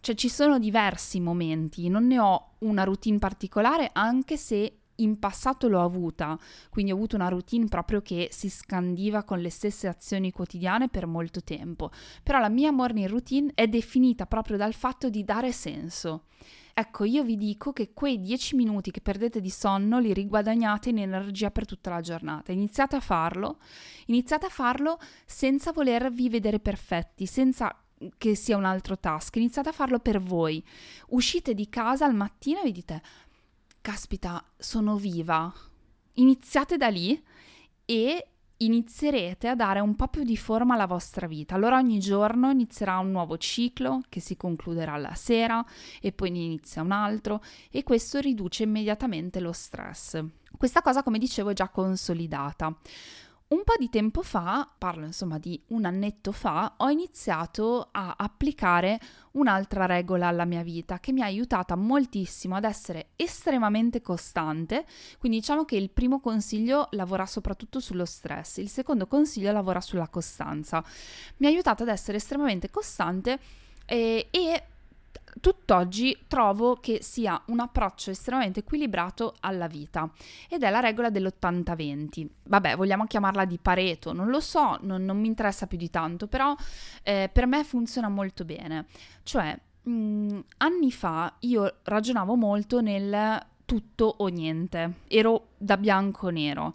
Cioè 0.00 0.14
ci 0.14 0.28
sono 0.28 0.58
diversi 0.58 1.20
momenti, 1.20 1.88
non 1.88 2.06
ne 2.06 2.20
ho 2.20 2.50
una 2.58 2.84
routine 2.84 3.18
particolare 3.18 3.90
anche 3.92 4.36
se 4.36 4.78
in 4.96 5.18
passato 5.18 5.68
l'ho 5.68 5.82
avuta, 5.82 6.38
quindi 6.70 6.92
ho 6.92 6.94
avuto 6.94 7.16
una 7.16 7.28
routine 7.28 7.66
proprio 7.66 8.02
che 8.02 8.28
si 8.30 8.48
scandiva 8.48 9.24
con 9.24 9.40
le 9.40 9.50
stesse 9.50 9.88
azioni 9.88 10.30
quotidiane 10.30 10.88
per 10.88 11.06
molto 11.06 11.42
tempo, 11.42 11.90
però 12.22 12.38
la 12.38 12.48
mia 12.48 12.72
morning 12.72 13.08
routine 13.08 13.52
è 13.54 13.66
definita 13.66 14.26
proprio 14.26 14.56
dal 14.56 14.74
fatto 14.74 15.10
di 15.10 15.24
dare 15.24 15.52
senso. 15.52 16.24
Ecco, 16.78 17.04
io 17.04 17.24
vi 17.24 17.38
dico 17.38 17.72
che 17.72 17.94
quei 17.94 18.20
10 18.20 18.54
minuti 18.54 18.90
che 18.90 19.00
perdete 19.00 19.40
di 19.40 19.48
sonno 19.48 19.98
li 19.98 20.12
riguadagnate 20.12 20.90
in 20.90 20.98
energia 20.98 21.50
per 21.50 21.64
tutta 21.64 21.88
la 21.88 22.02
giornata. 22.02 22.52
Iniziate 22.52 22.96
a 22.96 23.00
farlo, 23.00 23.60
iniziate 24.08 24.44
a 24.44 24.50
farlo 24.50 24.98
senza 25.24 25.72
volervi 25.72 26.28
vedere 26.28 26.60
perfetti, 26.60 27.24
senza 27.24 27.74
che 28.18 28.34
sia 28.34 28.58
un 28.58 28.66
altro 28.66 28.98
task, 28.98 29.36
iniziate 29.36 29.70
a 29.70 29.72
farlo 29.72 30.00
per 30.00 30.20
voi. 30.20 30.62
Uscite 31.08 31.54
di 31.54 31.68
casa 31.68 32.04
al 32.04 32.14
mattino 32.14 32.60
e 32.60 32.64
vi 32.64 32.72
dite, 32.72 33.00
caspita, 33.86 34.44
sono 34.58 34.96
viva. 34.96 35.52
Iniziate 36.14 36.76
da 36.76 36.88
lì 36.88 37.22
e 37.84 38.30
inizierete 38.56 39.46
a 39.46 39.54
dare 39.54 39.78
un 39.78 39.94
po' 39.94 40.08
più 40.08 40.24
di 40.24 40.36
forma 40.36 40.74
alla 40.74 40.88
vostra 40.88 41.28
vita. 41.28 41.54
Allora 41.54 41.76
ogni 41.76 42.00
giorno 42.00 42.50
inizierà 42.50 42.98
un 42.98 43.12
nuovo 43.12 43.38
ciclo 43.38 44.02
che 44.08 44.18
si 44.18 44.36
concluderà 44.36 44.96
la 44.96 45.14
sera 45.14 45.64
e 46.00 46.10
poi 46.10 46.32
ne 46.32 46.38
inizia 46.38 46.82
un 46.82 46.90
altro 46.90 47.40
e 47.70 47.84
questo 47.84 48.18
riduce 48.18 48.64
immediatamente 48.64 49.38
lo 49.38 49.52
stress. 49.52 50.20
Questa 50.56 50.82
cosa, 50.82 51.04
come 51.04 51.18
dicevo, 51.18 51.50
è 51.50 51.54
già 51.54 51.68
consolidata. 51.68 52.76
Un 53.48 53.62
po' 53.62 53.74
di 53.78 53.88
tempo 53.88 54.22
fa, 54.22 54.68
parlo 54.76 55.06
insomma 55.06 55.38
di 55.38 55.60
un 55.68 55.84
annetto 55.84 56.32
fa, 56.32 56.74
ho 56.78 56.88
iniziato 56.88 57.90
a 57.92 58.16
applicare 58.18 58.98
un'altra 59.32 59.86
regola 59.86 60.26
alla 60.26 60.44
mia 60.44 60.64
vita 60.64 60.98
che 60.98 61.12
mi 61.12 61.22
ha 61.22 61.26
aiutata 61.26 61.76
moltissimo 61.76 62.56
ad 62.56 62.64
essere 62.64 63.10
estremamente 63.14 64.00
costante. 64.00 64.84
Quindi 65.20 65.38
diciamo 65.38 65.64
che 65.64 65.76
il 65.76 65.90
primo 65.90 66.18
consiglio 66.18 66.88
lavora 66.90 67.24
soprattutto 67.24 67.78
sullo 67.78 68.04
stress, 68.04 68.56
il 68.56 68.68
secondo 68.68 69.06
consiglio 69.06 69.52
lavora 69.52 69.80
sulla 69.80 70.08
costanza. 70.08 70.84
Mi 71.36 71.46
ha 71.46 71.50
aiutato 71.50 71.84
ad 71.84 71.88
essere 71.90 72.16
estremamente 72.16 72.68
costante 72.68 73.38
e, 73.86 74.26
eh, 74.28 74.40
e 74.40 74.62
tutt'oggi 75.40 76.24
trovo 76.26 76.74
che 76.76 77.02
sia 77.02 77.40
un 77.46 77.60
approccio 77.60 78.10
estremamente 78.10 78.60
equilibrato 78.60 79.34
alla 79.40 79.66
vita 79.66 80.10
ed 80.48 80.62
è 80.62 80.70
la 80.70 80.80
regola 80.80 81.10
dell'80-20. 81.10 82.26
Vabbè, 82.44 82.76
vogliamo 82.76 83.06
chiamarla 83.06 83.44
di 83.44 83.58
Pareto, 83.58 84.12
non 84.12 84.28
lo 84.28 84.40
so, 84.40 84.78
non, 84.82 85.04
non 85.04 85.18
mi 85.18 85.26
interessa 85.26 85.66
più 85.66 85.78
di 85.78 85.90
tanto, 85.90 86.26
però 86.26 86.54
eh, 87.02 87.30
per 87.32 87.46
me 87.46 87.64
funziona 87.64 88.08
molto 88.08 88.44
bene. 88.44 88.86
Cioè, 89.22 89.58
mh, 89.82 89.90
mm, 89.90 90.38
anni 90.58 90.92
fa 90.92 91.34
io 91.40 91.76
ragionavo 91.82 92.34
molto 92.34 92.80
nel 92.80 93.44
tutto 93.64 94.14
o 94.18 94.28
niente, 94.28 95.00
ero 95.08 95.48
da 95.58 95.76
bianco 95.76 96.28
nero 96.28 96.72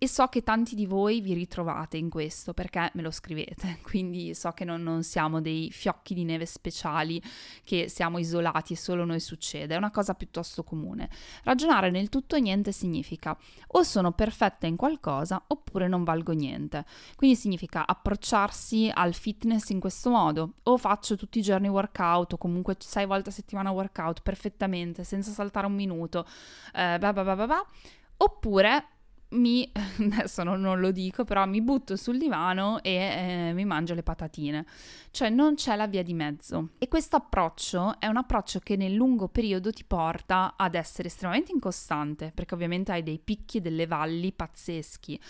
e 0.00 0.06
so 0.06 0.28
che 0.28 0.44
tanti 0.44 0.76
di 0.76 0.86
voi 0.86 1.20
vi 1.20 1.34
ritrovate 1.34 1.96
in 1.96 2.08
questo 2.08 2.54
perché 2.54 2.90
me 2.94 3.02
lo 3.02 3.10
scrivete, 3.10 3.78
quindi 3.82 4.32
so 4.32 4.52
che 4.52 4.64
non, 4.64 4.80
non, 4.80 5.02
siamo 5.02 5.40
dei 5.40 5.70
fiocchi 5.72 6.14
di 6.14 6.24
neve 6.24 6.46
speciali, 6.46 7.20
che 7.64 7.88
siamo 7.88 8.18
isolati 8.18 8.74
e 8.74 8.76
solo 8.76 9.04
noi 9.04 9.18
succede, 9.18 9.74
è 9.74 9.76
una 9.76 9.90
cosa 9.90 10.14
piuttosto 10.14 10.62
comune. 10.62 11.10
Ragionare 11.42 11.90
nel 11.90 12.08
tutto 12.08 12.36
e 12.36 12.40
niente 12.40 12.70
significa 12.70 13.36
o 13.68 13.82
sono 13.82 14.12
perfetta 14.12 14.68
in 14.68 14.76
qualcosa 14.76 15.42
oppure 15.48 15.88
non 15.88 16.04
valgo 16.04 16.32
niente. 16.32 16.84
Quindi 17.16 17.34
significa 17.36 17.84
approcciarsi 17.84 18.90
al 18.94 19.14
fitness 19.14 19.70
in 19.70 19.80
questo 19.80 20.10
modo, 20.10 20.54
o 20.62 20.76
faccio 20.76 21.16
tutti 21.16 21.40
i 21.40 21.42
giorni 21.42 21.66
workout 21.68 22.34
o 22.34 22.38
comunque 22.38 22.76
sei 22.78 23.04
volte 23.04 23.30
a 23.30 23.32
settimana 23.32 23.72
workout 23.72 24.22
perfettamente, 24.22 25.02
senza 25.02 25.32
saltare 25.32 25.66
un 25.66 25.74
minuto, 25.74 26.24
eh, 26.72 26.98
bah 26.98 27.12
bah 27.12 27.34
bah 27.34 27.66
oppure 28.18 28.97
mi, 29.30 29.70
adesso 30.00 30.42
non, 30.42 30.60
non, 30.60 30.80
lo 30.80 30.90
dico, 30.90 31.24
però 31.24 31.44
mi 31.46 31.60
butto 31.60 31.96
sul 31.96 32.18
divano 32.18 32.82
e 32.82 32.92
eh, 32.92 33.52
mi 33.52 33.64
mangio 33.64 33.94
le 33.94 34.02
patatine. 34.02 34.64
Cioè 35.10 35.30
non 35.30 35.54
c'è 35.54 35.76
la 35.76 35.86
via 35.86 36.02
di 36.02 36.14
mezzo. 36.14 36.70
E 36.78 36.88
questo 36.88 37.16
approccio 37.16 37.98
è 37.98 38.06
un 38.06 38.16
approccio 38.16 38.60
che 38.60 38.76
nel 38.76 38.94
lungo 38.94 39.28
periodo 39.28 39.72
ti 39.72 39.84
porta 39.84 40.54
ad 40.56 40.74
essere 40.74 41.08
estremamente 41.08 41.52
incostante, 41.52 42.32
perché 42.34 42.54
ovviamente 42.54 42.92
hai 42.92 43.02
dei 43.02 43.18
picchi 43.18 43.58
e 43.58 43.60
delle 43.60 43.86
valli 43.86 44.32
pazzeschi, 44.32 45.20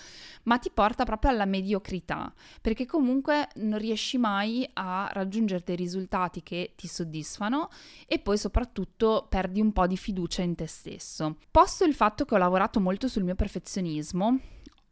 ma 0.45 0.59
ti 0.59 0.71
porta 0.73 1.05
proprio 1.05 1.31
alla 1.31 1.47
mediocrità, 1.47 2.33
perché 2.61 2.87
comunque 2.87 3.49
non 3.57 3.79
riesci 3.79 4.19
mai 4.19 4.69
a 4.75 5.09
raggiungere 5.13 5.63
dei 5.65 5.77
risultati 5.77 6.43
che 6.43 6.75
ti 6.77 6.87
soddisfano 6.87 7.69
e 8.07 8.19
poi 8.19 8.37
soprattutto 8.37 9.27
perdi 9.29 9.61
un 9.61 9.73
po' 9.73 9.87
di 9.87 9.97
fiducia 9.97 10.43
in 10.43 10.55
te 10.55 10.67
stesso. 10.67 11.37
Posto 11.51 11.85
il 11.85 11.95
fatto 11.95 12.25
che 12.25 12.35
ho 12.35 12.39
lavorato 12.39 12.81
molto 12.81 13.09
sul 13.09 13.25
mio 13.25 13.35
perfezionismo, 13.35 13.88
perfezionismo, 13.89 14.39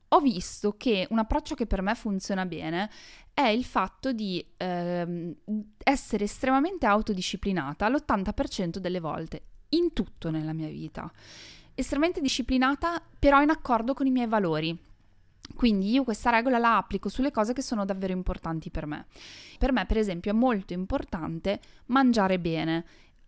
ho 0.09 0.21
visto 0.21 0.77
che 0.77 1.07
un 1.11 1.19
approccio 1.19 1.55
che 1.55 1.67
per 1.67 1.83
me 1.83 1.95
funziona 1.95 2.47
bene 2.47 2.91
è 3.35 3.49
il 3.49 3.65
fatto 3.65 4.13
di 4.13 4.45
ehm, 4.57 5.35
essere 5.83 6.25
estremamente 6.25 6.87
autodisciplinata 6.87 7.89
l'80% 7.89 8.79
delle 8.79 9.01
volte, 9.01 9.43
in 9.71 9.93
tutto 9.93 10.31
nella 10.31 10.53
mia 10.53 10.69
vita. 10.69 11.11
Estremamente 11.75 12.23
disciplinata, 12.23 13.03
però 13.19 13.43
in 13.43 13.51
accordo 13.51 13.93
con 13.93 14.07
i 14.07 14.11
miei 14.11 14.27
valori. 14.27 14.85
Quindi 15.55 15.91
io 15.91 16.03
questa 16.03 16.31
regola 16.31 16.59
la 16.59 16.77
applico 16.77 17.09
sulle 17.09 17.31
cose 17.31 17.53
che 17.53 17.63
sono 17.63 17.85
davvero 17.85 18.13
importanti 18.13 18.71
per 18.71 18.87
me. 18.87 19.07
Per 19.59 19.73
me, 19.73 19.85
per 19.87 19.99
esempio, 19.99 20.31
è 20.31 20.35
molto 20.35 20.73
importante 20.73 21.61
mangiare 21.87 22.39
bene 22.41 22.85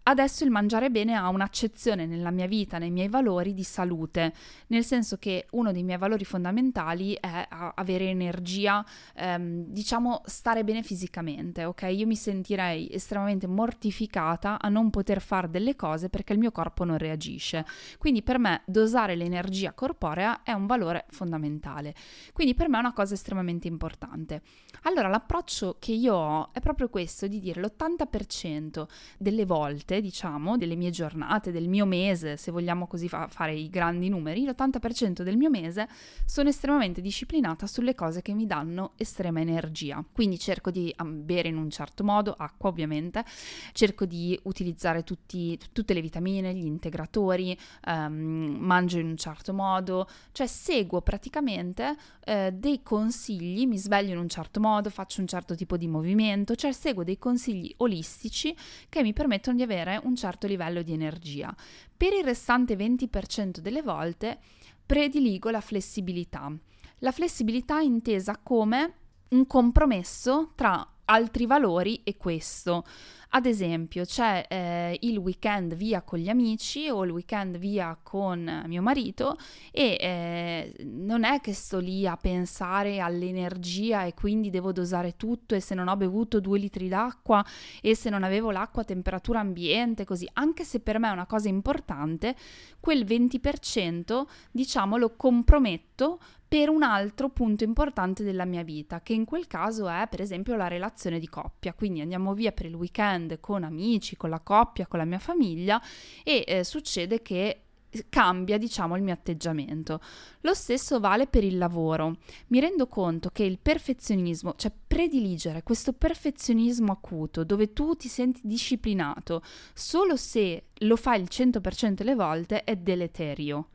adesso 0.09 0.43
il 0.45 0.51
mangiare 0.51 0.91
bene 0.91 1.15
ha 1.15 1.29
un'accezione 1.29 2.07
nella 2.07 2.31
mia 2.31 2.47
vita, 2.47 2.79
nei 2.79 2.91
miei 2.91 3.09
valori 3.09 3.53
di 3.53 3.63
salute, 3.63 4.33
nel 4.69 4.85
senso 4.85 5.19
che 5.19 5.47
uno 5.51 5.71
dei 5.71 5.83
miei 5.83 5.99
valori 5.99 6.25
fondamentali 6.25 7.13
è 7.21 7.47
avere 7.49 8.07
energia, 8.07 8.85
ehm, 9.15 9.65
diciamo 9.67 10.23
stare 10.25 10.65
bene 10.65 10.83
fisicamente, 10.83 11.65
ok? 11.65 11.83
Io 11.91 12.07
mi 12.07 12.17
sentirei 12.17 12.89
estremamente 12.91 13.47
mortificata 13.47 14.59
a 14.59 14.69
non 14.69 14.89
poter 14.89 15.21
fare 15.21 15.51
delle 15.51 15.77
cose 15.77 16.09
perché 16.09 16.33
il 16.33 16.39
mio 16.39 16.53
corpo 16.53 16.85
non 16.85 16.97
reagisce. 16.97 17.67
Quindi 17.99 18.23
per 18.23 18.39
me 18.39 18.63
dosare 18.65 19.15
l'energia 19.15 19.73
corporea 19.73 20.43
è 20.43 20.53
un 20.53 20.67
valore 20.67 21.05
fondamentale. 21.11 21.95
Quindi 22.33 22.55
per 22.55 22.71
me 22.71 22.79
è 22.79 22.81
una 22.81 22.95
cosa 22.95 23.13
estremamente 23.13 23.69
importante. 23.69 24.41
Allora 24.83 25.09
l'approccio 25.09 25.77
che 25.79 25.93
io 25.93 26.15
ho 26.15 26.53
è 26.53 26.61
proprio 26.61 26.89
questo 26.89 27.27
di 27.27 27.41
dire 27.41 27.61
l'80% 27.61 28.87
delle 29.19 29.45
volte 29.45 29.98
diciamo, 30.01 30.57
delle 30.57 30.77
mie 30.77 30.91
giornate, 30.91 31.51
del 31.53 31.69
mio 31.69 31.87
mese, 31.87 32.37
se 32.37 32.51
vogliamo 32.51 32.87
così 32.87 33.09
fa- 33.09 33.29
fare 33.29 33.55
i 33.55 33.69
grandi 33.69 34.09
numeri, 34.09 34.45
l'80% 34.45 35.23
del 35.23 35.37
mio 35.37 35.51
mese 35.51 35.89
sono 36.25 36.49
estremamente 36.49 37.01
disciplinata 37.01 37.67
sulle 37.67 37.95
cose 37.95 38.23
che 38.23 38.33
mi 38.35 38.47
danno 38.47 38.93
estrema 38.97 39.41
energia. 39.41 40.05
Quindi 40.13 40.39
cerco 40.39 40.71
di 40.71 40.95
bere 41.05 41.49
in 41.49 41.57
un 41.57 41.71
certo 41.71 42.05
modo, 42.05 42.35
acqua 42.37 42.69
ovviamente, 42.71 43.25
cerco 43.73 44.05
di 44.05 44.39
utilizzare 44.45 45.05
tutti, 45.05 45.59
tutte 45.73 45.95
le 45.95 46.01
vitamine, 46.01 46.55
gli 46.55 46.67
integratori, 46.67 47.57
um, 47.87 48.57
mangio 48.59 48.99
in 48.99 49.07
un 49.07 49.17
certo 49.17 49.53
modo, 49.53 50.09
cioè 50.33 50.47
seguo 50.47 51.01
praticamente 51.01 51.97
eh, 52.25 52.53
dei 52.53 52.83
consigli, 52.83 53.67
mi 53.67 53.79
sveglio 53.79 54.13
in 54.13 54.19
un 54.19 54.29
certo 54.29 54.61
modo, 54.61 54.91
faccio 54.91 55.21
un 55.21 55.27
certo 55.27 55.55
tipo 55.55 55.77
di 55.77 55.89
movimento, 55.89 56.55
cioè 56.55 56.73
seguo 56.73 57.05
dei 57.05 57.19
consigli 57.19 57.73
olistici 57.79 58.55
che 58.89 59.03
mi 59.03 59.13
permettono 59.13 59.57
di 59.57 59.63
avere 59.63 59.88
avere 59.89 60.07
un 60.07 60.17
certo 60.17 60.47
livello 60.47 60.83
di 60.83 60.93
energia. 60.93 61.55
Per 61.97 62.13
il 62.13 62.25
restante 62.25 62.77
20% 62.77 63.59
delle 63.59 63.83
volte 63.83 64.39
prediligo 64.85 65.51
la 65.51 65.61
flessibilità. 65.61 66.53
La 66.99 67.13
flessibilità 67.13 67.81
intesa 67.81 68.39
come 68.43 68.95
un 69.31 69.47
compromesso 69.47 70.53
tra 70.55 70.87
altri 71.05 71.47
valori 71.47 72.03
e 72.05 72.17
questo. 72.17 72.85
Ad 73.31 73.45
esempio, 73.45 74.07
c'è 74.07 74.47
eh, 74.49 74.99
il 75.03 75.19
weekend 75.19 75.75
via 75.75 76.01
con 76.01 76.19
gli 76.19 76.31
amici 76.31 76.89
o 76.89 77.05
il 77.05 77.11
weekend 77.11 77.59
via 77.59 77.99
con 78.03 78.65
mio 78.67 78.81
marito 78.81 79.37
e 79.71 79.99
eh, 80.01 80.85
non 80.85 81.25
è 81.25 81.39
che 81.41 81.53
sto 81.53 81.79
lì 81.79 82.07
a 82.07 82.17
pensare 82.17 83.01
all'energia 83.01 84.05
e 84.05 84.15
quindi 84.15 84.49
devo 84.49 84.73
dosare 84.73 85.17
tutto 85.17 85.55
e 85.55 85.61
se 85.61 85.75
non 85.75 85.89
ho 85.89 85.97
bevuto 85.97 86.41
due 86.41 86.59
litri 86.59 86.89
d'acqua 86.89 87.45
e 87.83 87.95
se 87.95 88.09
non 88.09 88.23
avevo 88.23 88.51
l'acqua 88.51 88.81
a 88.81 88.87
temperatura 88.87 89.41
ambiente, 89.41 90.07
così, 90.07 90.27
anche 90.33 90.65
se 90.65 90.81
per 90.81 90.99
me 90.99 91.09
è 91.09 91.13
una 91.13 91.27
cosa 91.27 91.49
importante, 91.49 92.35
quel 92.81 93.05
20% 93.05 94.25
diciamo 94.51 94.97
lo 94.97 95.15
comprometto 95.17 96.19
per 96.49 96.71
un 96.71 96.83
altro 96.83 97.29
punto 97.29 97.63
importante 97.63 98.25
della 98.25 98.47
mia 98.47 98.63
vita, 98.63 99.03
che 99.03 99.13
in 99.13 99.27
quel 99.27 99.47
caso 99.47 99.87
è 99.87 100.07
per 100.09 100.23
esempio 100.23 100.57
la 100.57 100.67
relazione 100.67 101.19
di 101.19 101.29
coppia. 101.29 101.75
Quindi 101.75 102.01
andiamo 102.01 102.33
via 102.33 102.53
per 102.53 102.65
il 102.65 102.75
weekend 102.75 103.39
con 103.39 103.65
amici, 103.65 104.17
con 104.17 104.31
la 104.31 104.41
coppia, 104.41 104.87
con 104.87 104.99
la 104.99 105.05
mia 105.05 105.19
famiglia 105.19 105.81
e 106.25 106.45
eh, 106.47 106.65
succede 106.65 107.21
che 107.21 107.65
cambia, 108.09 108.59
diciamo, 108.59 108.97
il 108.97 109.03
mio 109.03 109.15
atteggiamento. 109.15 110.01
Lo 110.41 110.55
stesso 110.55 111.01
vale 111.01 111.27
per 111.27 111.45
il 111.45 111.59
lavoro. 111.59 112.19
Mi 112.49 112.61
rendo 112.61 112.87
conto 112.87 113.31
che 113.31 113.45
il 113.45 113.59
perfezionismo, 113.61 114.55
cioè 114.57 114.73
prediligere 114.87 115.63
questo 115.63 115.93
perfezionismo 115.93 116.93
acuto 116.93 117.45
dove 117.45 117.73
tu 117.73 117.95
ti 117.95 118.09
senti 118.09 118.41
disciplinato 118.45 119.43
solo 119.75 120.17
se 120.17 120.65
lo 120.83 120.97
fai 120.97 121.21
il 121.21 121.29
100% 121.31 121.91
delle 121.93 122.15
volte 122.15 122.65
è 122.65 122.77
deleterio. 122.77 123.69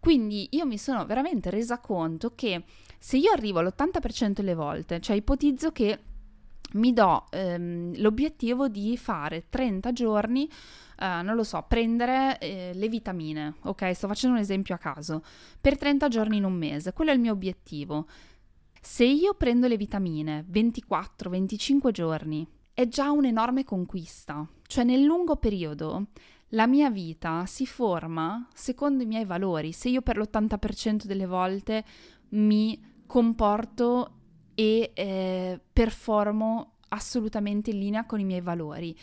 Quindi 0.00 0.48
io 0.52 0.64
mi 0.64 0.78
sono 0.78 1.04
veramente 1.06 1.50
resa 1.50 1.78
conto 1.78 2.34
che 2.34 2.64
se 2.98 3.16
io 3.16 3.32
arrivo 3.32 3.60
all'80% 3.60 4.32
delle 4.32 4.54
volte, 4.54 5.00
cioè 5.00 5.16
ipotizzo 5.16 5.72
che 5.72 5.98
mi 6.72 6.92
do 6.92 7.26
ehm, 7.30 7.98
l'obiettivo 8.00 8.68
di 8.68 8.96
fare 8.96 9.46
30 9.48 9.92
giorni, 9.92 10.48
eh, 10.98 11.22
non 11.22 11.34
lo 11.34 11.44
so, 11.44 11.64
prendere 11.66 12.38
eh, 12.38 12.72
le 12.74 12.88
vitamine, 12.88 13.54
ok? 13.62 13.94
Sto 13.94 14.08
facendo 14.08 14.36
un 14.36 14.42
esempio 14.42 14.74
a 14.74 14.78
caso, 14.78 15.22
per 15.60 15.78
30 15.78 16.08
giorni 16.08 16.36
in 16.36 16.44
un 16.44 16.54
mese, 16.54 16.92
quello 16.92 17.10
è 17.10 17.14
il 17.14 17.20
mio 17.20 17.32
obiettivo. 17.32 18.06
Se 18.80 19.04
io 19.04 19.34
prendo 19.34 19.66
le 19.66 19.76
vitamine 19.76 20.44
24-25 20.50 21.90
giorni, 21.90 22.46
è 22.72 22.86
già 22.86 23.10
un'enorme 23.10 23.64
conquista, 23.64 24.46
cioè 24.66 24.84
nel 24.84 25.02
lungo 25.02 25.36
periodo 25.36 26.06
la 26.50 26.66
mia 26.66 26.90
vita 26.90 27.44
si 27.46 27.66
forma 27.66 28.48
secondo 28.54 29.02
i 29.02 29.06
miei 29.06 29.24
valori. 29.24 29.72
Se 29.72 29.88
io 29.88 30.02
per 30.02 30.16
l'80% 30.16 31.04
delle 31.04 31.26
volte 31.26 31.84
mi 32.30 32.80
comporto 33.06 34.12
e 34.54 34.90
eh, 34.94 35.60
performo 35.72 36.76
assolutamente 36.88 37.70
in 37.70 37.78
linea 37.78 38.06
con 38.06 38.20
i 38.20 38.24
miei 38.24 38.40
valori, 38.40 38.96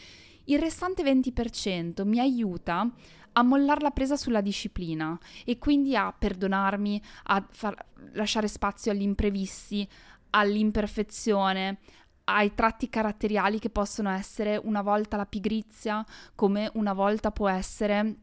il 0.45 0.59
restante 0.59 1.03
20% 1.03 2.05
mi 2.05 2.19
aiuta 2.19 2.91
a 3.37 3.43
mollare 3.43 3.81
la 3.81 3.91
presa 3.91 4.15
sulla 4.15 4.41
disciplina 4.41 5.17
e 5.43 5.57
quindi 5.57 5.95
a 5.95 6.13
perdonarmi, 6.17 7.01
a 7.23 7.45
far, 7.49 7.75
lasciare 8.13 8.47
spazio 8.47 8.91
agli 8.91 9.01
imprevisti, 9.01 9.87
all'imperfezione, 10.31 11.79
ai 12.25 12.53
tratti 12.53 12.89
caratteriali 12.89 13.59
che 13.59 13.69
possono 13.69 14.09
essere 14.09 14.59
una 14.63 14.81
volta 14.81 15.17
la 15.17 15.25
pigrizia, 15.25 16.05
come 16.35 16.69
una 16.73 16.93
volta 16.93 17.31
può 17.31 17.47
essere 17.49 18.15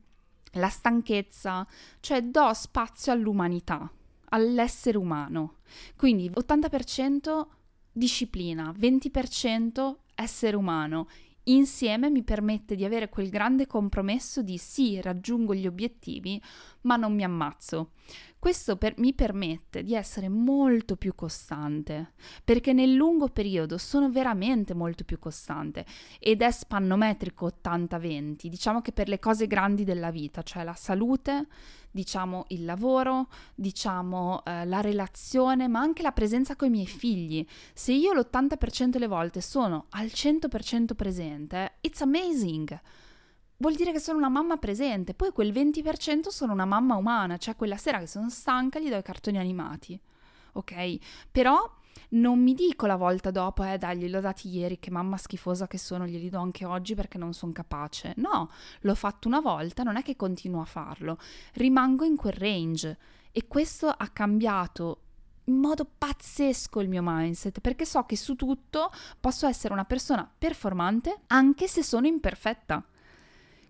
la 0.53 0.69
stanchezza, 0.69 1.67
cioè 2.01 2.23
do 2.23 2.53
spazio 2.53 3.13
all'umanità, 3.13 3.91
all'essere 4.31 4.99
umano. 4.99 5.57
Quindi 5.97 6.31
80% 6.31 7.47
disciplina, 7.93 8.73
20% 8.77 9.97
essere 10.15 10.57
umano. 10.57 11.09
Insieme 11.47 12.09
mi 12.09 12.23
permette 12.23 12.77
di 12.77 12.85
avere 12.85 13.09
quel 13.09 13.29
grande 13.29 13.67
compromesso 13.67 14.43
di 14.43 14.59
sì, 14.59 15.01
raggiungo 15.01 15.55
gli 15.55 15.67
obiettivi, 15.67 16.41
ma 16.83 16.97
non 16.97 17.15
mi 17.15 17.25
ammazzo. 17.25 17.91
Questo 18.43 18.77
per, 18.77 18.95
mi 18.97 19.15
permette 19.15 19.85
di 19.85 19.95
essere 19.95 20.29
molto 20.29 20.97
più 20.97 21.15
costante, 21.15 22.15
perché 22.43 22.73
nel 22.73 22.93
lungo 22.93 23.29
periodo 23.29 23.79
sono 23.79 24.11
veramente 24.11 24.75
molto 24.75 25.05
più 25.05 25.21
costante 25.21 25.87
ed 26.19 26.43
è 26.43 26.51
spannometrico 26.51 27.53
80-20, 27.63 28.47
diciamo 28.49 28.81
che 28.81 28.91
per 28.91 29.09
le 29.09 29.21
cose 29.21 29.47
grandi 29.47 29.85
della 29.85 30.11
vita, 30.11 30.43
cioè 30.43 30.65
la 30.65 30.75
salute, 30.75 31.47
diciamo 31.89 32.47
il 32.49 32.65
lavoro, 32.65 33.29
diciamo 33.55 34.43
eh, 34.45 34.65
la 34.65 34.81
relazione, 34.81 35.69
ma 35.69 35.79
anche 35.79 36.03
la 36.03 36.11
presenza 36.11 36.57
con 36.57 36.67
i 36.67 36.73
miei 36.73 36.87
figli. 36.89 37.47
Se 37.73 37.93
io 37.93 38.13
l'80% 38.13 38.87
delle 38.87 39.07
volte 39.07 39.41
sono 39.41 39.87
al 39.91 40.07
100% 40.07 40.97
presente, 40.97 41.75
it's 41.81 42.01
amazing 42.01 42.77
vuol 43.63 43.77
dire 43.77 43.93
che 43.93 44.01
sono 44.01 44.19
una 44.19 44.29
mamma 44.29 44.57
presente. 44.57 45.15
Poi 45.15 45.31
quel 45.31 45.53
20% 45.53 46.29
sono 46.29 46.53
una 46.53 46.65
mamma 46.65 46.97
umana, 46.97 47.37
cioè 47.37 47.55
quella 47.55 47.77
sera 47.77 48.01
che 48.01 48.09
sono 48.09 48.29
stanca 48.29 48.81
gli 48.81 48.91
do 48.91 48.97
i 48.97 49.03
cartoni 49.03 49.39
animati. 49.39 49.99
Ok? 50.55 50.99
Però 51.31 51.71
non 52.11 52.43
mi 52.43 52.55
dico 52.55 52.87
la 52.87 52.97
volta 52.97 53.31
dopo, 53.31 53.63
eh 53.63 53.79
dai, 53.79 53.99
gliel'ho 53.99 54.21
dati 54.21 54.49
ieri, 54.49 54.81
che 54.81 54.91
mamma 54.91 55.17
schifosa 55.17 55.69
che 55.69 55.79
sono, 55.79 56.07
glieli 56.07 56.29
do 56.29 56.41
anche 56.41 56.65
oggi 56.65 56.97
perché 56.97 57.19
non 57.19 57.33
sono 57.35 57.53
capace. 57.53 58.15
No, 58.17 58.51
l'ho 58.81 58.95
fatto 58.97 59.29
una 59.29 59.41
volta, 59.41 59.85
non 59.85 59.97
è 59.97 60.03
che 60.03 60.17
continuo 60.17 60.61
a 60.61 60.67
farlo. 60.67 61.17
Rimango 61.55 62.05
in 62.05 62.17
quel 62.17 62.35
range. 62.35 62.99
E 63.31 63.47
questo 63.47 63.89
ha 63.89 64.09
cambiato 64.09 64.99
in 65.45 65.55
modo 65.55 65.89
pazzesco 65.99 66.81
il 66.81 66.89
mio 66.89 67.01
mindset 67.03 67.61
perché 67.61 67.85
so 67.85 68.05
che 68.05 68.17
su 68.17 68.37
tutto 68.37 68.93
posso 69.19 69.47
essere 69.47 69.73
una 69.73 69.85
persona 69.85 70.31
performante 70.37 71.23
anche 71.29 71.67
se 71.67 71.83
sono 71.83 72.07
imperfetta. 72.07 72.85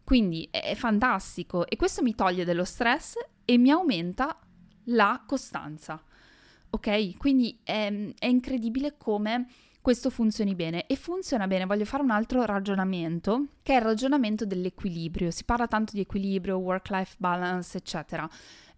Quindi 0.05 0.49
è, 0.51 0.75
fantastico 0.75 1.67
e 1.67 1.77
questo 1.77 2.03
mi 2.03 2.15
toglie 2.15 2.45
dello 2.45 2.65
stress 2.65 3.15
e 3.45 3.59
mi 3.59 3.71
aumenta 3.71 4.39
la 4.85 5.23
costanza. 5.27 6.03
Ok? 6.71 7.17
Quindi 7.17 7.61
è, 7.63 7.93
è 8.19 8.27
incredibile 8.27 8.97
come 8.97 9.47
questo 9.83 10.11
funzioni 10.11 10.55
bene 10.55 10.87
e 10.87 10.97
funziona 10.97 11.47
bene. 11.47 11.67
Voglio 11.67 11.85
fare 11.85 12.03
un 12.03 12.11
altro 12.11 12.45
ragionamento, 12.45 13.47
che 13.63 13.75
è 13.75 13.77
il 13.77 13.83
ragionamento 13.83 14.47
dell'equilibrio. 14.47 15.31
Si 15.31 15.45
parla 15.45 15.67
tanto 15.67 15.93
di 15.95 16.01
equilibrio, 16.01 16.57
work-life 16.57 17.17
balance, 17.19 17.77
eccetera. 17.77 18.29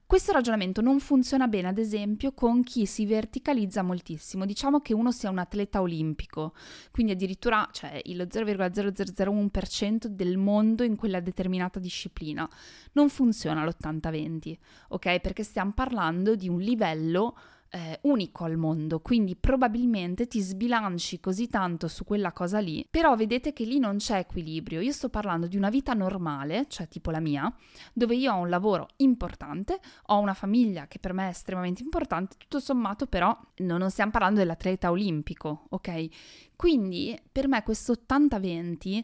Questo 0.07 0.33
ragionamento 0.33 0.83
non 0.83 1.01
funziona 1.01 1.49
bene, 1.49 1.69
ad 1.69 1.79
esempio, 1.79 2.33
con 2.33 2.63
chi 2.63 2.85
si 2.85 3.07
verticalizza 3.07 3.83
moltissimo. 3.83 4.45
Diciamo 4.45 4.81
che 4.81 4.93
uno 4.93 5.11
sia 5.11 5.31
un 5.31 5.39
atleta 5.39 5.81
olimpico, 5.81 6.53
quindi 6.91 7.13
addirittura 7.13 7.67
cioè, 7.73 8.01
il 8.05 8.29
0,0001% 8.31 10.07
del 10.07 10.37
mondo 10.37 10.83
in 10.83 10.97
quella 10.97 11.21
determinata 11.21 11.79
disciplina. 11.79 12.49
Non 12.93 13.09
funziona 13.09 13.65
l'80-20, 13.65 14.57
ok? 14.89 15.21
Perché 15.21 15.43
stiamo 15.43 15.73
parlando 15.73 16.37
di 16.37 16.51
un 16.51 16.61
livello 16.61 17.37
eh, 17.75 17.99
unico 18.03 18.45
al 18.45 18.57
mondo, 18.57 19.01
quindi 19.01 19.35
probabilmente 19.35 20.29
ti 20.29 20.41
sbilanci 20.41 21.19
così 21.19 21.49
tanto 21.49 21.89
su 21.89 22.05
quella 22.05 22.33
cosa 22.33 22.61
lì, 22.61 22.87
però 22.89 23.17
vedete 23.17 23.53
che 23.53 23.65
lì 23.65 23.81
non 23.81 23.97
c'è 23.97 24.19
equilibrio. 24.19 24.81
Io 24.81 24.93
sto 24.93 25.09
parlando 25.09 25.49
di 25.49 25.57
una 25.57 25.71
vita 25.71 25.93
normale, 25.93 26.67
cioè 26.69 26.87
tipo 26.87 27.11
la 27.11 27.19
mia, 27.19 27.53
dove 27.93 28.15
io 28.15 28.33
ho 28.33 28.39
un 28.39 28.49
lavoro 28.49 28.91
importante, 28.99 29.81
ho 30.07 30.21
una 30.21 30.35
famiglia 30.35 30.87
che 30.87 31.01
per 31.01 31.13
me 31.13 31.27
è 31.27 31.31
estremamente 31.31 31.83
importante, 31.83 32.37
tutto 32.39 32.61
sommato 32.61 33.07
però 33.07 33.37
non 33.57 33.91
stiamo 33.91 34.13
parlando 34.13 34.39
dell'atleta 34.39 34.93
olimpico, 34.93 35.67
ok? 35.71 36.07
Quindi 36.55 37.21
per 37.33 37.49
me 37.49 37.65
questo 37.65 37.93
80-20 37.93 39.03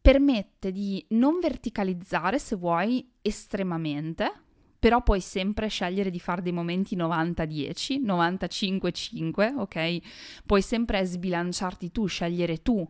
permette 0.00 0.72
di 0.72 1.04
non 1.10 1.38
verticalizzare 1.40 2.38
se 2.38 2.56
vuoi 2.56 3.12
estremamente, 3.20 4.41
però 4.82 5.00
puoi 5.00 5.20
sempre 5.20 5.68
scegliere 5.68 6.10
di 6.10 6.18
fare 6.18 6.42
dei 6.42 6.50
momenti 6.50 6.96
90-10, 6.96 8.02
95-5, 8.02 9.54
ok? 9.54 9.98
Puoi 10.44 10.60
sempre 10.60 11.04
sbilanciarti 11.04 11.92
tu, 11.92 12.06
scegliere 12.06 12.62
tu 12.62 12.84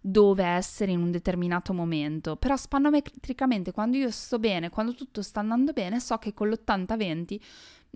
dove 0.00 0.42
essere 0.42 0.92
in 0.92 1.02
un 1.02 1.10
determinato 1.10 1.74
momento, 1.74 2.36
però 2.36 2.56
spannometricamente 2.56 3.72
quando 3.72 3.98
io 3.98 4.10
sto 4.10 4.38
bene, 4.38 4.70
quando 4.70 4.94
tutto 4.94 5.20
sta 5.20 5.40
andando 5.40 5.74
bene, 5.74 6.00
so 6.00 6.16
che 6.16 6.32
con 6.32 6.48
l'80-20 6.48 7.38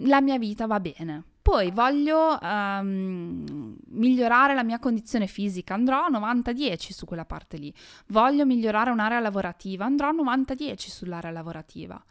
la 0.02 0.20
mia 0.20 0.36
vita 0.36 0.66
va 0.66 0.78
bene. 0.78 1.24
Poi 1.40 1.70
voglio 1.70 2.38
um, 2.42 3.78
migliorare 3.92 4.52
la 4.52 4.62
mia 4.62 4.78
condizione 4.78 5.26
fisica, 5.26 5.72
andrò 5.72 6.04
a 6.04 6.10
90-10 6.10 6.92
su 6.92 7.06
quella 7.06 7.24
parte 7.24 7.56
lì. 7.56 7.72
Voglio 8.08 8.44
migliorare 8.44 8.90
un'area 8.90 9.20
lavorativa, 9.20 9.86
andrò 9.86 10.08
a 10.08 10.12
90-10 10.12 10.76
sull'area 10.76 11.30
lavorativa. 11.30 12.04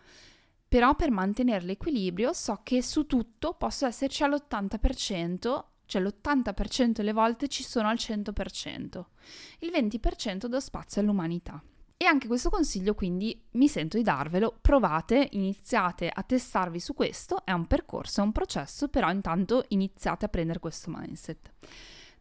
Però 0.67 0.95
per 0.95 1.11
mantenere 1.11 1.65
l'equilibrio 1.65 2.33
so 2.33 2.59
che 2.63 2.81
su 2.81 3.05
tutto 3.05 3.53
posso 3.53 3.85
esserci 3.85 4.23
all'80%, 4.23 5.63
cioè 5.85 6.01
l'80% 6.01 6.91
delle 6.91 7.13
volte 7.13 7.47
ci 7.47 7.63
sono 7.63 7.87
al 7.87 7.95
100%. 7.95 9.05
Il 9.59 9.71
20% 9.73 10.47
do 10.47 10.59
spazio 10.59 11.01
all'umanità. 11.01 11.63
E 11.99 12.05
anche 12.05 12.27
questo 12.27 12.51
consiglio 12.51 12.93
quindi 12.93 13.41
mi 13.51 13.67
sento 13.67 13.97
di 13.97 14.03
darvelo, 14.03 14.55
provate, 14.61 15.29
iniziate 15.31 16.09
a 16.13 16.21
testarvi 16.21 16.79
su 16.79 16.93
questo, 16.93 17.43
è 17.43 17.51
un 17.53 17.65
percorso, 17.65 18.21
è 18.21 18.23
un 18.23 18.31
processo, 18.31 18.87
però 18.87 19.09
intanto 19.09 19.65
iniziate 19.69 20.25
a 20.25 20.29
prendere 20.29 20.59
questo 20.59 20.91
mindset. 20.93 21.53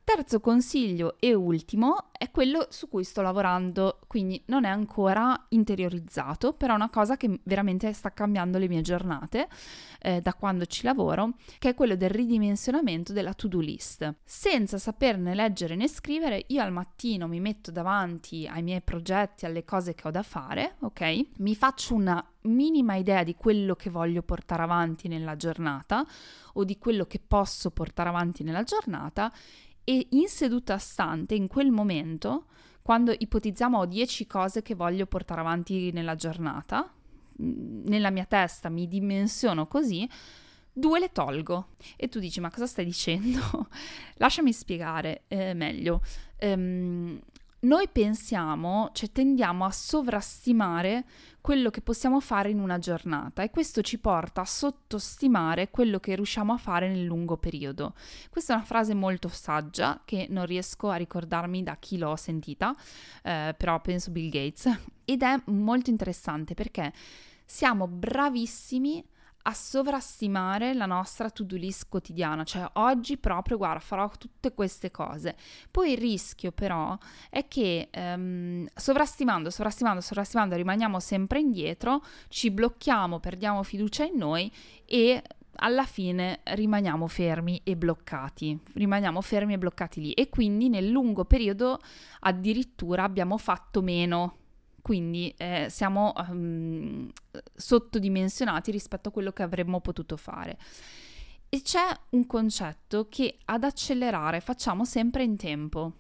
Terzo 0.07 0.39
consiglio 0.39 1.17
e 1.19 1.35
ultimo 1.35 2.13
è 2.13 2.31
quello 2.31 2.69
su 2.71 2.89
cui 2.89 3.03
sto 3.03 3.23
lavorando, 3.23 3.99
quindi 4.07 4.41
non 4.47 4.65
è 4.65 4.69
ancora 4.69 5.47
interiorizzato, 5.49 6.53
però 6.53 6.75
è 6.75 6.77
una 6.77 6.91
cosa 6.91 7.17
che 7.17 7.41
veramente 7.43 7.93
sta 7.93 8.13
cambiando 8.13 8.57
le 8.59 8.69
mie 8.69 8.83
giornate 8.83 9.49
eh, 9.99 10.21
da 10.21 10.33
quando 10.35 10.65
ci 10.67 10.85
lavoro, 10.85 11.33
che 11.59 11.71
è 11.71 11.75
quello 11.75 11.97
del 11.97 12.11
ridimensionamento 12.11 13.13
della 13.13 13.35
to-do 13.35 13.59
list. 13.59 14.15
Senza 14.23 14.79
saperne 14.79 15.35
leggere 15.35 15.75
né 15.75 15.89
scrivere, 15.89 16.45
io 16.47 16.63
al 16.63 16.71
mattino 16.71 17.27
mi 17.27 17.41
metto 17.41 17.73
davanti 17.73 18.47
ai 18.47 18.63
miei 18.63 18.83
progetti, 18.83 19.45
alle 19.45 19.65
cose 19.65 19.97
che 19.97 20.07
ho 20.07 20.13
da 20.13 20.23
fare, 20.23 20.77
ok? 20.83 21.27
Mi 21.39 21.57
faccio 21.57 21.97
una 21.97 22.25
minima 22.43 22.95
idea 22.95 23.25
di 23.25 23.35
quello 23.35 23.75
che 23.75 23.91
voglio 23.91 24.23
portare 24.23 24.63
avanti 24.63 25.09
nella 25.09 25.35
giornata 25.35 26.07
o 26.53 26.63
di 26.63 26.79
quello 26.79 27.07
che 27.07 27.19
posso 27.19 27.73
portare 27.73 28.09
avanti 28.09 28.45
nella 28.45 28.63
giornata 28.63 29.33
e 29.89 30.09
in 30.11 30.27
seduta 30.27 30.79
stante, 30.79 31.37
in 31.37 31.47
quel 31.47 31.71
momento, 31.71 32.47
quando 32.83 33.15
ipotizziamo 33.17 33.79
ho 33.79 33.87
10 33.87 34.27
cose 34.27 34.61
che 34.61 34.75
voglio 34.75 35.07
portare 35.07 35.41
avanti 35.41 35.93
nella 35.93 36.17
giornata, 36.17 36.93
mm, 37.41 37.85
nella 37.87 38.11
mia 38.11 38.25
testa 38.25 38.69
mi 38.69 38.89
dimensiono 38.89 39.69
così, 39.69 40.09
due 40.73 40.99
le 40.99 41.13
tolgo. 41.13 41.69
E 41.95 42.09
tu 42.09 42.19
dici, 42.19 42.41
ma 42.41 42.51
cosa 42.51 42.67
stai 42.67 42.85
dicendo? 42.85 43.69
Lasciami 44.19 44.53
spiegare 44.53 45.23
eh, 45.29 45.55
meglio. 45.55 46.01
Um, 46.41 47.21
noi 47.61 47.89
pensiamo, 47.89 48.91
cioè 48.93 49.11
tendiamo 49.11 49.65
a 49.65 49.71
sovrastimare 49.71 51.05
quello 51.41 51.71
che 51.71 51.81
possiamo 51.81 52.21
fare 52.21 52.51
in 52.51 52.59
una 52.59 52.79
giornata 52.79 53.43
e 53.43 53.51
questo 53.51 53.81
ci 53.81 53.99
porta 53.99 54.41
a 54.41 54.45
sottostimare 54.45 55.71
quello 55.71 55.99
che 55.99 56.15
riusciamo 56.17 56.53
a 56.53 56.59
fare 56.59 56.89
nel 56.89 57.05
lungo 57.05 57.37
periodo. 57.37 57.95
Questa 58.31 58.53
è 58.53 58.57
una 58.57 58.65
frase 58.65 58.95
molto 58.95 59.29
saggia 59.29 60.03
che 60.05 60.27
non 60.29 60.45
riesco 60.45 60.91
a 60.91 60.97
ricordarmi 60.97 61.63
da 61.63 61.77
chi 61.77 61.99
l'ho 61.99 62.17
sentita, 62.17 62.75
eh, 63.23 63.55
però 63.57 63.81
penso 63.81 64.11
Bill 64.11 64.29
Gates, 64.29 64.69
ed 65.05 65.23
è 65.23 65.41
molto 65.47 65.91
interessante 65.91 66.55
perché 66.55 66.93
siamo 67.45 67.87
bravissimi 67.87 69.05
a 69.49 69.53
sovrastimare 69.53 70.75
la 70.75 70.87
nostra 70.87 71.31
to-do 71.31 71.57
list 71.57 71.87
quotidiana, 71.89 72.43
cioè 72.43 72.69
oggi 72.75 73.17
proprio, 73.17 73.57
guarda, 73.57 73.79
farò 73.79 74.11
tutte 74.19 74.53
queste 74.53 74.91
cose. 74.91 75.37
Poi 75.71 75.93
il 75.93 75.99
rischio 75.99 76.51
però 76.51 76.97
è 77.31 77.47
che 77.47 77.89
um, 77.95 78.67
sovrastimando, 78.75 79.51
sovrastimando, 79.51 80.01
sovrastimando 80.01 80.57
rimaniamo 80.57 80.99
sempre 80.99 81.39
indietro, 81.39 82.03
ci 82.29 82.51
blocchiamo, 82.51 83.21
perdiamo 83.21 83.63
fiducia 83.63 84.05
in 84.05 84.17
noi 84.17 84.51
e 84.85 85.23
alla 85.59 85.85
fine 85.85 86.41
rimaniamo 86.43 87.07
fermi 87.07 87.61
e 87.63 87.77
bloccati, 87.77 88.59
rimaniamo 88.75 89.21
fermi 89.21 89.55
e 89.55 89.59
bloccati 89.59 90.01
lì. 90.01 90.13
E 90.13 90.29
quindi 90.29 90.69
nel 90.69 90.89
lungo 90.89 91.25
periodo 91.25 91.79
addirittura 92.21 93.05
abbiamo 93.05 93.39
fatto 93.39 93.81
meno 93.81 94.39
quindi 94.87 95.35
eh, 95.37 95.67
siamo 95.69 96.13
um, 96.29 97.11
sottodimensionati 97.57 98.71
rispetto 98.71 99.09
a 99.09 99.11
quello 99.11 99.33
che 99.33 99.43
avremmo 99.43 99.81
potuto 99.81 100.17
fare. 100.17 100.57
E 101.49 101.61
c'è 101.61 101.83
un 102.11 102.25
concetto 102.25 103.09
che 103.09 103.39
ad 103.47 103.65
accelerare 103.65 104.39
facciamo 104.39 104.85
sempre 104.85 105.25
in 105.25 105.37
tempo 105.37 105.93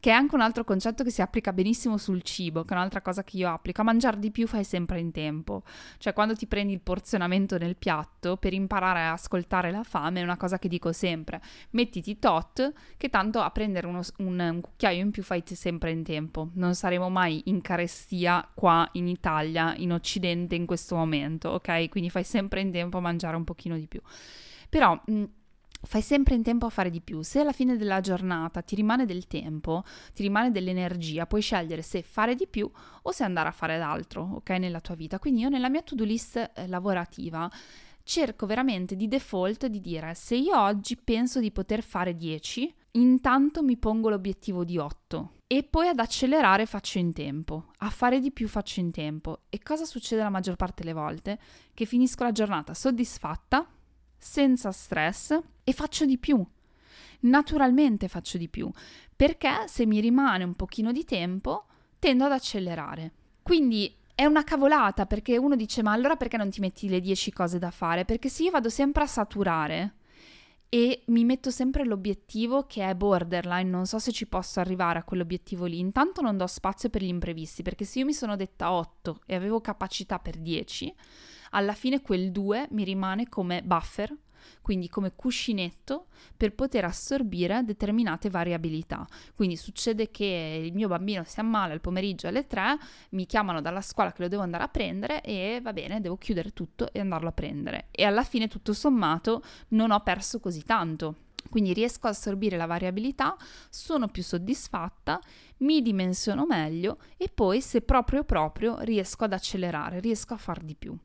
che 0.00 0.10
è 0.10 0.12
anche 0.12 0.34
un 0.34 0.40
altro 0.40 0.64
concetto 0.64 1.02
che 1.02 1.10
si 1.10 1.22
applica 1.22 1.52
benissimo 1.52 1.96
sul 1.96 2.22
cibo, 2.22 2.64
che 2.64 2.74
è 2.74 2.76
un'altra 2.76 3.00
cosa 3.00 3.24
che 3.24 3.36
io 3.36 3.50
applico. 3.50 3.80
A 3.80 3.84
mangiare 3.84 4.18
di 4.18 4.30
più 4.30 4.46
fai 4.46 4.64
sempre 4.64 5.00
in 5.00 5.12
tempo. 5.12 5.62
Cioè, 5.98 6.12
quando 6.12 6.34
ti 6.34 6.46
prendi 6.46 6.72
il 6.72 6.80
porzionamento 6.80 7.58
nel 7.58 7.76
piatto, 7.76 8.36
per 8.36 8.52
imparare 8.52 9.00
a 9.00 9.12
ascoltare 9.12 9.70
la 9.70 9.82
fame, 9.82 10.20
è 10.20 10.22
una 10.22 10.36
cosa 10.36 10.58
che 10.58 10.68
dico 10.68 10.92
sempre. 10.92 11.40
Mettiti 11.70 12.18
tot, 12.18 12.72
che 12.96 13.08
tanto 13.08 13.40
a 13.40 13.50
prendere 13.50 13.86
uno, 13.86 14.00
un, 14.18 14.38
un 14.38 14.60
cucchiaio 14.60 15.02
in 15.02 15.10
più 15.10 15.22
fai 15.22 15.42
sempre 15.44 15.90
in 15.90 16.02
tempo. 16.02 16.50
Non 16.54 16.74
saremo 16.74 17.08
mai 17.08 17.42
in 17.46 17.60
carestia 17.60 18.48
qua 18.54 18.88
in 18.92 19.08
Italia, 19.08 19.74
in 19.76 19.92
Occidente, 19.92 20.54
in 20.54 20.66
questo 20.66 20.94
momento, 20.94 21.50
ok? 21.50 21.88
Quindi 21.88 22.10
fai 22.10 22.24
sempre 22.24 22.60
in 22.60 22.70
tempo 22.70 22.98
a 22.98 23.00
mangiare 23.00 23.36
un 23.36 23.44
pochino 23.44 23.76
di 23.76 23.86
più. 23.86 24.00
Però... 24.68 25.00
Mh, 25.06 25.24
fai 25.82 26.02
sempre 26.02 26.34
in 26.34 26.42
tempo 26.42 26.66
a 26.66 26.70
fare 26.70 26.90
di 26.90 27.00
più. 27.00 27.22
Se 27.22 27.40
alla 27.40 27.52
fine 27.52 27.76
della 27.76 28.00
giornata 28.00 28.62
ti 28.62 28.74
rimane 28.74 29.06
del 29.06 29.26
tempo, 29.26 29.84
ti 30.14 30.22
rimane 30.22 30.50
dell'energia, 30.50 31.26
puoi 31.26 31.40
scegliere 31.40 31.82
se 31.82 32.02
fare 32.02 32.34
di 32.34 32.46
più 32.46 32.70
o 33.02 33.12
se 33.12 33.24
andare 33.24 33.48
a 33.48 33.52
fare 33.52 33.78
d'altro, 33.78 34.22
ok, 34.36 34.50
nella 34.50 34.80
tua 34.80 34.94
vita. 34.94 35.18
Quindi 35.18 35.42
io 35.42 35.48
nella 35.48 35.68
mia 35.68 35.82
to-do 35.82 36.04
list 36.04 36.36
eh, 36.36 36.66
lavorativa 36.66 37.50
cerco 38.02 38.46
veramente 38.46 38.96
di 38.96 39.06
default 39.06 39.66
di 39.66 39.82
dire 39.82 40.14
se 40.14 40.34
io 40.34 40.58
oggi 40.58 40.96
penso 40.96 41.40
di 41.40 41.52
poter 41.52 41.82
fare 41.82 42.16
10, 42.16 42.74
intanto 42.92 43.62
mi 43.62 43.76
pongo 43.76 44.08
l'obiettivo 44.08 44.64
di 44.64 44.78
8 44.78 45.32
e 45.46 45.62
poi 45.62 45.88
ad 45.88 45.98
accelerare 45.98 46.64
faccio 46.66 46.98
in 46.98 47.12
tempo, 47.12 47.66
a 47.78 47.90
fare 47.90 48.20
di 48.20 48.30
più 48.30 48.48
faccio 48.48 48.80
in 48.80 48.90
tempo. 48.90 49.40
E 49.48 49.60
cosa 49.62 49.84
succede 49.84 50.22
la 50.22 50.30
maggior 50.30 50.56
parte 50.56 50.82
delle 50.82 50.94
volte? 50.94 51.38
Che 51.72 51.84
finisco 51.84 52.22
la 52.22 52.32
giornata 52.32 52.74
soddisfatta, 52.74 53.66
senza 54.18 54.72
stress 54.72 55.38
e 55.64 55.72
faccio 55.72 56.04
di 56.04 56.18
più. 56.18 56.44
Naturalmente 57.20 58.08
faccio 58.08 58.38
di 58.38 58.48
più, 58.48 58.70
perché 59.14 59.64
se 59.66 59.86
mi 59.86 60.00
rimane 60.00 60.44
un 60.44 60.54
pochino 60.54 60.92
di 60.92 61.04
tempo 61.04 61.66
tendo 61.98 62.24
ad 62.24 62.32
accelerare. 62.32 63.12
Quindi 63.42 63.94
è 64.14 64.24
una 64.24 64.44
cavolata 64.44 65.06
perché 65.06 65.36
uno 65.36 65.56
dice 65.56 65.82
ma 65.82 65.92
allora 65.92 66.16
perché 66.16 66.36
non 66.36 66.50
ti 66.50 66.60
metti 66.60 66.88
le 66.88 67.00
10 67.00 67.32
cose 67.32 67.58
da 67.58 67.70
fare? 67.70 68.04
Perché 68.04 68.28
se 68.28 68.42
io 68.42 68.50
vado 68.50 68.68
sempre 68.68 69.04
a 69.04 69.06
saturare 69.06 69.94
e 70.68 71.02
mi 71.06 71.24
metto 71.24 71.50
sempre 71.50 71.84
l'obiettivo 71.84 72.66
che 72.66 72.86
è 72.86 72.94
borderline, 72.94 73.70
non 73.70 73.86
so 73.86 73.98
se 73.98 74.12
ci 74.12 74.26
posso 74.26 74.60
arrivare 74.60 74.98
a 74.98 75.04
quell'obiettivo 75.04 75.64
lì, 75.64 75.78
intanto 75.78 76.20
non 76.20 76.36
do 76.36 76.46
spazio 76.46 76.90
per 76.90 77.02
gli 77.02 77.08
imprevisti 77.08 77.62
perché 77.62 77.84
se 77.84 78.00
io 78.00 78.04
mi 78.04 78.12
sono 78.12 78.36
detta 78.36 78.72
8 78.72 79.20
e 79.24 79.34
avevo 79.34 79.60
capacità 79.60 80.18
per 80.18 80.36
10, 80.36 80.94
alla 81.50 81.74
fine 81.74 82.00
quel 82.00 82.30
2 82.30 82.68
mi 82.70 82.84
rimane 82.84 83.28
come 83.28 83.62
buffer 83.62 84.14
quindi 84.62 84.88
come 84.88 85.12
cuscinetto 85.14 86.06
per 86.36 86.54
poter 86.54 86.84
assorbire 86.84 87.62
determinate 87.64 88.30
variabilità. 88.30 89.06
Quindi 89.34 89.56
succede 89.56 90.10
che 90.10 90.60
il 90.64 90.72
mio 90.74 90.88
bambino 90.88 91.24
si 91.24 91.40
ammala 91.40 91.74
il 91.74 91.80
pomeriggio 91.80 92.28
alle 92.28 92.46
3, 92.46 92.78
mi 93.10 93.26
chiamano 93.26 93.60
dalla 93.60 93.80
scuola 93.80 94.12
che 94.12 94.22
lo 94.22 94.28
devo 94.28 94.42
andare 94.42 94.64
a 94.64 94.68
prendere 94.68 95.22
e 95.22 95.60
va 95.62 95.72
bene, 95.72 96.00
devo 96.00 96.16
chiudere 96.16 96.52
tutto 96.52 96.92
e 96.92 97.00
andarlo 97.00 97.28
a 97.28 97.32
prendere. 97.32 97.88
E 97.90 98.04
alla 98.04 98.24
fine 98.24 98.48
tutto 98.48 98.72
sommato 98.72 99.42
non 99.68 99.90
ho 99.90 100.00
perso 100.00 100.40
così 100.40 100.62
tanto 100.64 101.16
quindi 101.50 101.72
riesco 101.72 102.06
a 102.06 102.10
assorbire 102.10 102.56
la 102.56 102.66
variabilità, 102.66 103.36
sono 103.70 104.08
più 104.08 104.22
soddisfatta, 104.22 105.20
mi 105.58 105.82
dimensiono 105.82 106.46
meglio 106.46 106.98
e 107.16 107.30
poi 107.32 107.60
se 107.60 107.80
proprio 107.80 108.24
proprio 108.24 108.78
riesco 108.80 109.24
ad 109.24 109.32
accelerare, 109.32 110.00
riesco 110.00 110.34
a 110.34 110.38
far 110.38 110.62
di 110.62 110.74
più. 110.74 110.96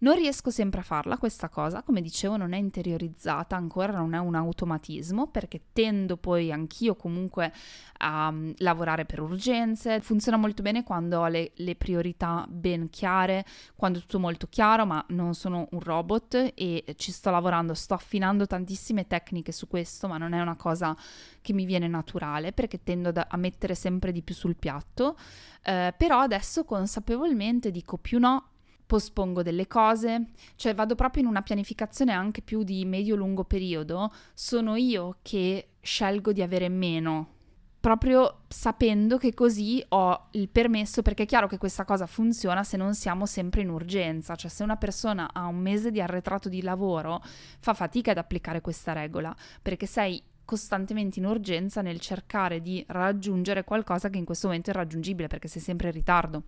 Non 0.00 0.14
riesco 0.14 0.50
sempre 0.50 0.78
a 0.78 0.84
farla 0.84 1.18
questa 1.18 1.48
cosa, 1.48 1.82
come 1.82 2.00
dicevo 2.00 2.36
non 2.36 2.52
è 2.52 2.56
interiorizzata 2.56 3.56
ancora, 3.56 3.92
non 3.94 4.14
è 4.14 4.18
un 4.18 4.36
automatismo 4.36 5.26
perché 5.26 5.62
tendo 5.72 6.16
poi 6.16 6.52
anch'io 6.52 6.94
comunque 6.94 7.52
a 7.98 8.28
um, 8.28 8.54
lavorare 8.58 9.06
per 9.06 9.20
urgenze, 9.20 10.00
funziona 10.00 10.36
molto 10.36 10.62
bene 10.62 10.84
quando 10.84 11.18
ho 11.18 11.26
le, 11.26 11.50
le, 11.56 11.74
priorità 11.74 12.46
ben 12.48 12.90
chiare, 12.90 13.44
quando 13.74 13.98
è 13.98 14.00
tutto 14.02 14.20
molto 14.20 14.46
chiaro 14.48 14.86
ma 14.86 15.04
non 15.08 15.34
sono 15.34 15.66
un 15.72 15.80
robot 15.80 16.52
e 16.54 16.94
ci 16.96 17.10
sto 17.10 17.30
lavorando, 17.30 17.74
sto 17.74 17.94
affinando 17.94 18.46
tantissime 18.46 19.08
tecniche 19.08 19.50
su 19.50 19.66
questo 19.66 20.06
ma 20.06 20.16
non 20.16 20.32
è 20.32 20.40
una 20.40 20.54
cosa 20.54 20.96
che 21.40 21.52
mi 21.52 21.64
viene 21.64 21.88
naturale 21.88 22.52
perché 22.52 22.84
tendo 22.84 23.12
a 23.14 23.36
mettere 23.36 23.74
sempre 23.74 24.12
di 24.12 24.22
più 24.22 24.36
sul 24.36 24.54
piatto, 24.54 25.16
eh, 25.64 25.92
però 25.96 26.20
adesso 26.20 26.64
consapevolmente 26.64 27.72
dico 27.72 27.96
più 27.96 28.20
no 28.20 28.50
pospongo 28.88 29.42
delle 29.42 29.66
cose, 29.66 30.30
cioè 30.56 30.74
vado 30.74 30.94
proprio 30.94 31.22
in 31.22 31.28
una 31.28 31.42
pianificazione 31.42 32.12
anche 32.12 32.40
più 32.40 32.62
di 32.62 32.86
medio-lungo 32.86 33.44
periodo, 33.44 34.10
sono 34.32 34.76
io 34.76 35.18
che 35.20 35.72
scelgo 35.82 36.32
di 36.32 36.40
avere 36.40 36.70
meno, 36.70 37.34
proprio 37.78 38.44
sapendo 38.48 39.18
che 39.18 39.34
così 39.34 39.84
ho 39.88 40.28
il 40.32 40.48
permesso, 40.48 41.02
perché 41.02 41.24
è 41.24 41.26
chiaro 41.26 41.46
che 41.46 41.58
questa 41.58 41.84
cosa 41.84 42.06
funziona 42.06 42.64
se 42.64 42.78
non 42.78 42.94
siamo 42.94 43.26
sempre 43.26 43.60
in 43.60 43.68
urgenza, 43.68 44.34
cioè 44.36 44.50
se 44.50 44.62
una 44.62 44.76
persona 44.76 45.34
ha 45.34 45.44
un 45.44 45.58
mese 45.58 45.90
di 45.90 46.00
arretrato 46.00 46.48
di 46.48 46.62
lavoro 46.62 47.22
fa 47.60 47.74
fatica 47.74 48.12
ad 48.12 48.18
applicare 48.18 48.62
questa 48.62 48.94
regola, 48.94 49.36
perché 49.60 49.84
sei 49.84 50.22
costantemente 50.46 51.18
in 51.18 51.26
urgenza 51.26 51.82
nel 51.82 52.00
cercare 52.00 52.62
di 52.62 52.82
raggiungere 52.88 53.64
qualcosa 53.64 54.08
che 54.08 54.16
in 54.16 54.24
questo 54.24 54.46
momento 54.46 54.70
è 54.70 54.72
irraggiungibile 54.72 55.28
perché 55.28 55.46
sei 55.46 55.60
sempre 55.60 55.88
in 55.88 55.94
ritardo. 55.94 56.42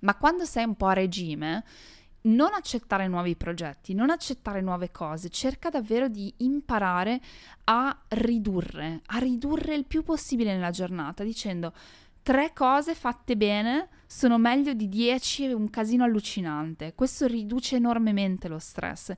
Ma 0.00 0.16
quando 0.16 0.44
sei 0.44 0.64
un 0.64 0.76
po' 0.76 0.86
a 0.86 0.92
regime, 0.94 1.64
non 2.22 2.52
accettare 2.52 3.06
nuovi 3.08 3.36
progetti, 3.36 3.94
non 3.94 4.10
accettare 4.10 4.60
nuove 4.60 4.90
cose, 4.90 5.28
cerca 5.28 5.70
davvero 5.70 6.08
di 6.08 6.32
imparare 6.38 7.20
a 7.64 7.96
ridurre, 8.08 9.02
a 9.06 9.18
ridurre 9.18 9.74
il 9.74 9.84
più 9.84 10.02
possibile 10.02 10.52
nella 10.52 10.70
giornata, 10.70 11.22
dicendo 11.22 11.72
tre 12.22 12.52
cose 12.52 12.94
fatte 12.94 13.36
bene 13.36 13.88
sono 14.06 14.38
meglio 14.38 14.74
di 14.74 14.88
dieci 14.88 15.44
e 15.44 15.52
un 15.52 15.70
casino 15.70 16.04
allucinante. 16.04 16.94
Questo 16.94 17.26
riduce 17.26 17.76
enormemente 17.76 18.48
lo 18.48 18.58
stress 18.58 19.12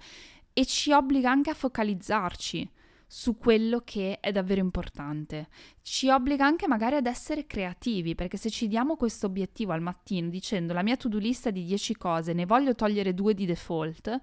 e 0.53 0.67
ci 0.67 0.93
obbliga 0.93 1.31
anche 1.31 1.51
a 1.51 1.55
focalizzarci 1.55 2.71
su 3.13 3.37
quello 3.37 3.83
che 3.83 4.21
è 4.21 4.31
davvero 4.31 4.61
importante. 4.61 5.49
Ci 5.83 6.09
obbliga 6.11 6.47
anche 6.47 6.69
magari 6.69 6.95
ad 6.95 7.07
essere 7.07 7.45
creativi, 7.45 8.15
perché 8.15 8.37
se 8.37 8.51
ci 8.51 8.69
diamo 8.69 8.95
questo 8.95 9.27
obiettivo 9.27 9.73
al 9.73 9.83
mattino 9.83 10.29
dicendo 10.29 10.73
la 10.73 10.85
mia 10.85 10.97
to-do 10.97 11.19
list 11.19 11.49
è 11.49 11.53
di 11.53 11.65
10 11.65 11.97
cose, 11.97 12.33
ne 12.35 12.47
voglio 12.47 12.77
togliere 12.77 13.13
due 13.13 13.35
di 13.35 13.47
default, 13.47 14.21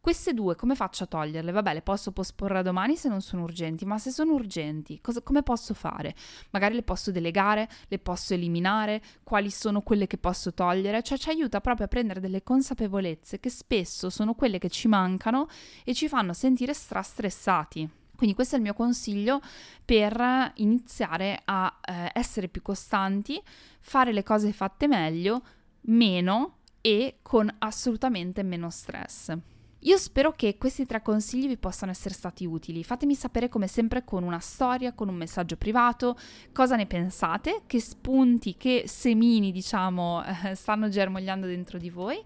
queste 0.00 0.34
due 0.34 0.56
come 0.56 0.74
faccio 0.74 1.04
a 1.04 1.06
toglierle? 1.06 1.52
Vabbè, 1.52 1.72
le 1.74 1.82
posso 1.82 2.10
posporre 2.10 2.58
a 2.58 2.62
domani 2.62 2.96
se 2.96 3.08
non 3.08 3.20
sono 3.20 3.44
urgenti, 3.44 3.84
ma 3.84 3.96
se 3.96 4.10
sono 4.10 4.32
urgenti, 4.32 5.00
cosa, 5.00 5.22
come 5.22 5.44
posso 5.44 5.72
fare? 5.72 6.12
Magari 6.50 6.74
le 6.74 6.82
posso 6.82 7.12
delegare, 7.12 7.68
le 7.86 7.98
posso 8.00 8.34
eliminare, 8.34 9.00
quali 9.22 9.50
sono 9.50 9.82
quelle 9.82 10.08
che 10.08 10.18
posso 10.18 10.52
togliere? 10.52 11.00
Cioè 11.04 11.16
ci 11.16 11.28
aiuta 11.28 11.60
proprio 11.60 11.86
a 11.86 11.88
prendere 11.88 12.18
delle 12.18 12.42
consapevolezze 12.42 13.38
che 13.38 13.50
spesso 13.50 14.10
sono 14.10 14.34
quelle 14.34 14.58
che 14.58 14.68
ci 14.68 14.88
mancano 14.88 15.46
e 15.84 15.94
ci 15.94 16.08
fanno 16.08 16.32
sentire 16.32 16.74
strastressati. 16.74 18.05
Quindi 18.16 18.34
questo 18.34 18.54
è 18.54 18.58
il 18.58 18.64
mio 18.64 18.74
consiglio 18.74 19.40
per 19.84 20.52
iniziare 20.56 21.40
a 21.44 21.78
eh, 21.80 22.10
essere 22.14 22.48
più 22.48 22.62
costanti, 22.62 23.40
fare 23.80 24.12
le 24.12 24.22
cose 24.22 24.52
fatte 24.52 24.88
meglio, 24.88 25.42
meno 25.82 26.58
e 26.80 27.18
con 27.22 27.52
assolutamente 27.58 28.42
meno 28.42 28.70
stress. 28.70 29.36
Io 29.80 29.98
spero 29.98 30.32
che 30.32 30.56
questi 30.58 30.84
tre 30.84 31.00
consigli 31.00 31.46
vi 31.46 31.58
possano 31.58 31.92
essere 31.92 32.12
stati 32.12 32.44
utili. 32.44 32.82
Fatemi 32.82 33.14
sapere 33.14 33.48
come 33.48 33.68
sempre 33.68 34.04
con 34.04 34.24
una 34.24 34.40
storia, 34.40 34.92
con 34.94 35.08
un 35.08 35.14
messaggio 35.14 35.56
privato, 35.56 36.18
cosa 36.52 36.74
ne 36.74 36.86
pensate, 36.86 37.62
che 37.66 37.78
spunti, 37.78 38.56
che 38.56 38.84
semini, 38.86 39.52
diciamo, 39.52 40.24
stanno 40.54 40.88
germogliando 40.88 41.46
dentro 41.46 41.78
di 41.78 41.90
voi. 41.90 42.20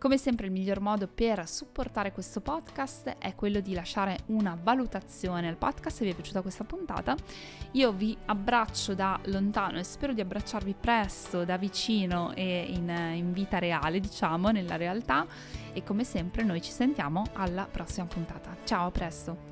Come 0.00 0.16
sempre 0.16 0.46
il 0.46 0.52
miglior 0.52 0.80
modo 0.80 1.06
per 1.06 1.46
supportare 1.46 2.10
questo 2.10 2.40
podcast 2.40 3.16
è 3.18 3.34
quello 3.34 3.60
di 3.60 3.74
lasciare 3.74 4.20
una 4.28 4.58
valutazione 4.60 5.46
al 5.46 5.58
podcast 5.58 5.98
se 5.98 6.04
vi 6.06 6.12
è 6.12 6.14
piaciuta 6.14 6.40
questa 6.40 6.64
puntata. 6.64 7.14
Io 7.72 7.92
vi 7.92 8.16
abbraccio 8.24 8.94
da 8.94 9.20
lontano 9.26 9.78
e 9.78 9.84
spero 9.84 10.14
di 10.14 10.22
abbracciarvi 10.22 10.74
presto, 10.80 11.44
da 11.44 11.58
vicino 11.58 12.32
e 12.34 12.64
in, 12.70 12.88
in 12.88 13.34
vita 13.34 13.58
reale, 13.58 14.00
diciamo, 14.00 14.48
nella 14.48 14.76
realtà. 14.76 15.26
E 15.74 15.82
come 15.82 16.04
sempre 16.04 16.44
noi 16.44 16.62
ci 16.62 16.72
sentiamo 16.72 17.24
alla 17.34 17.68
prossima 17.70 18.06
puntata. 18.06 18.56
Ciao, 18.64 18.86
a 18.86 18.90
presto! 18.90 19.49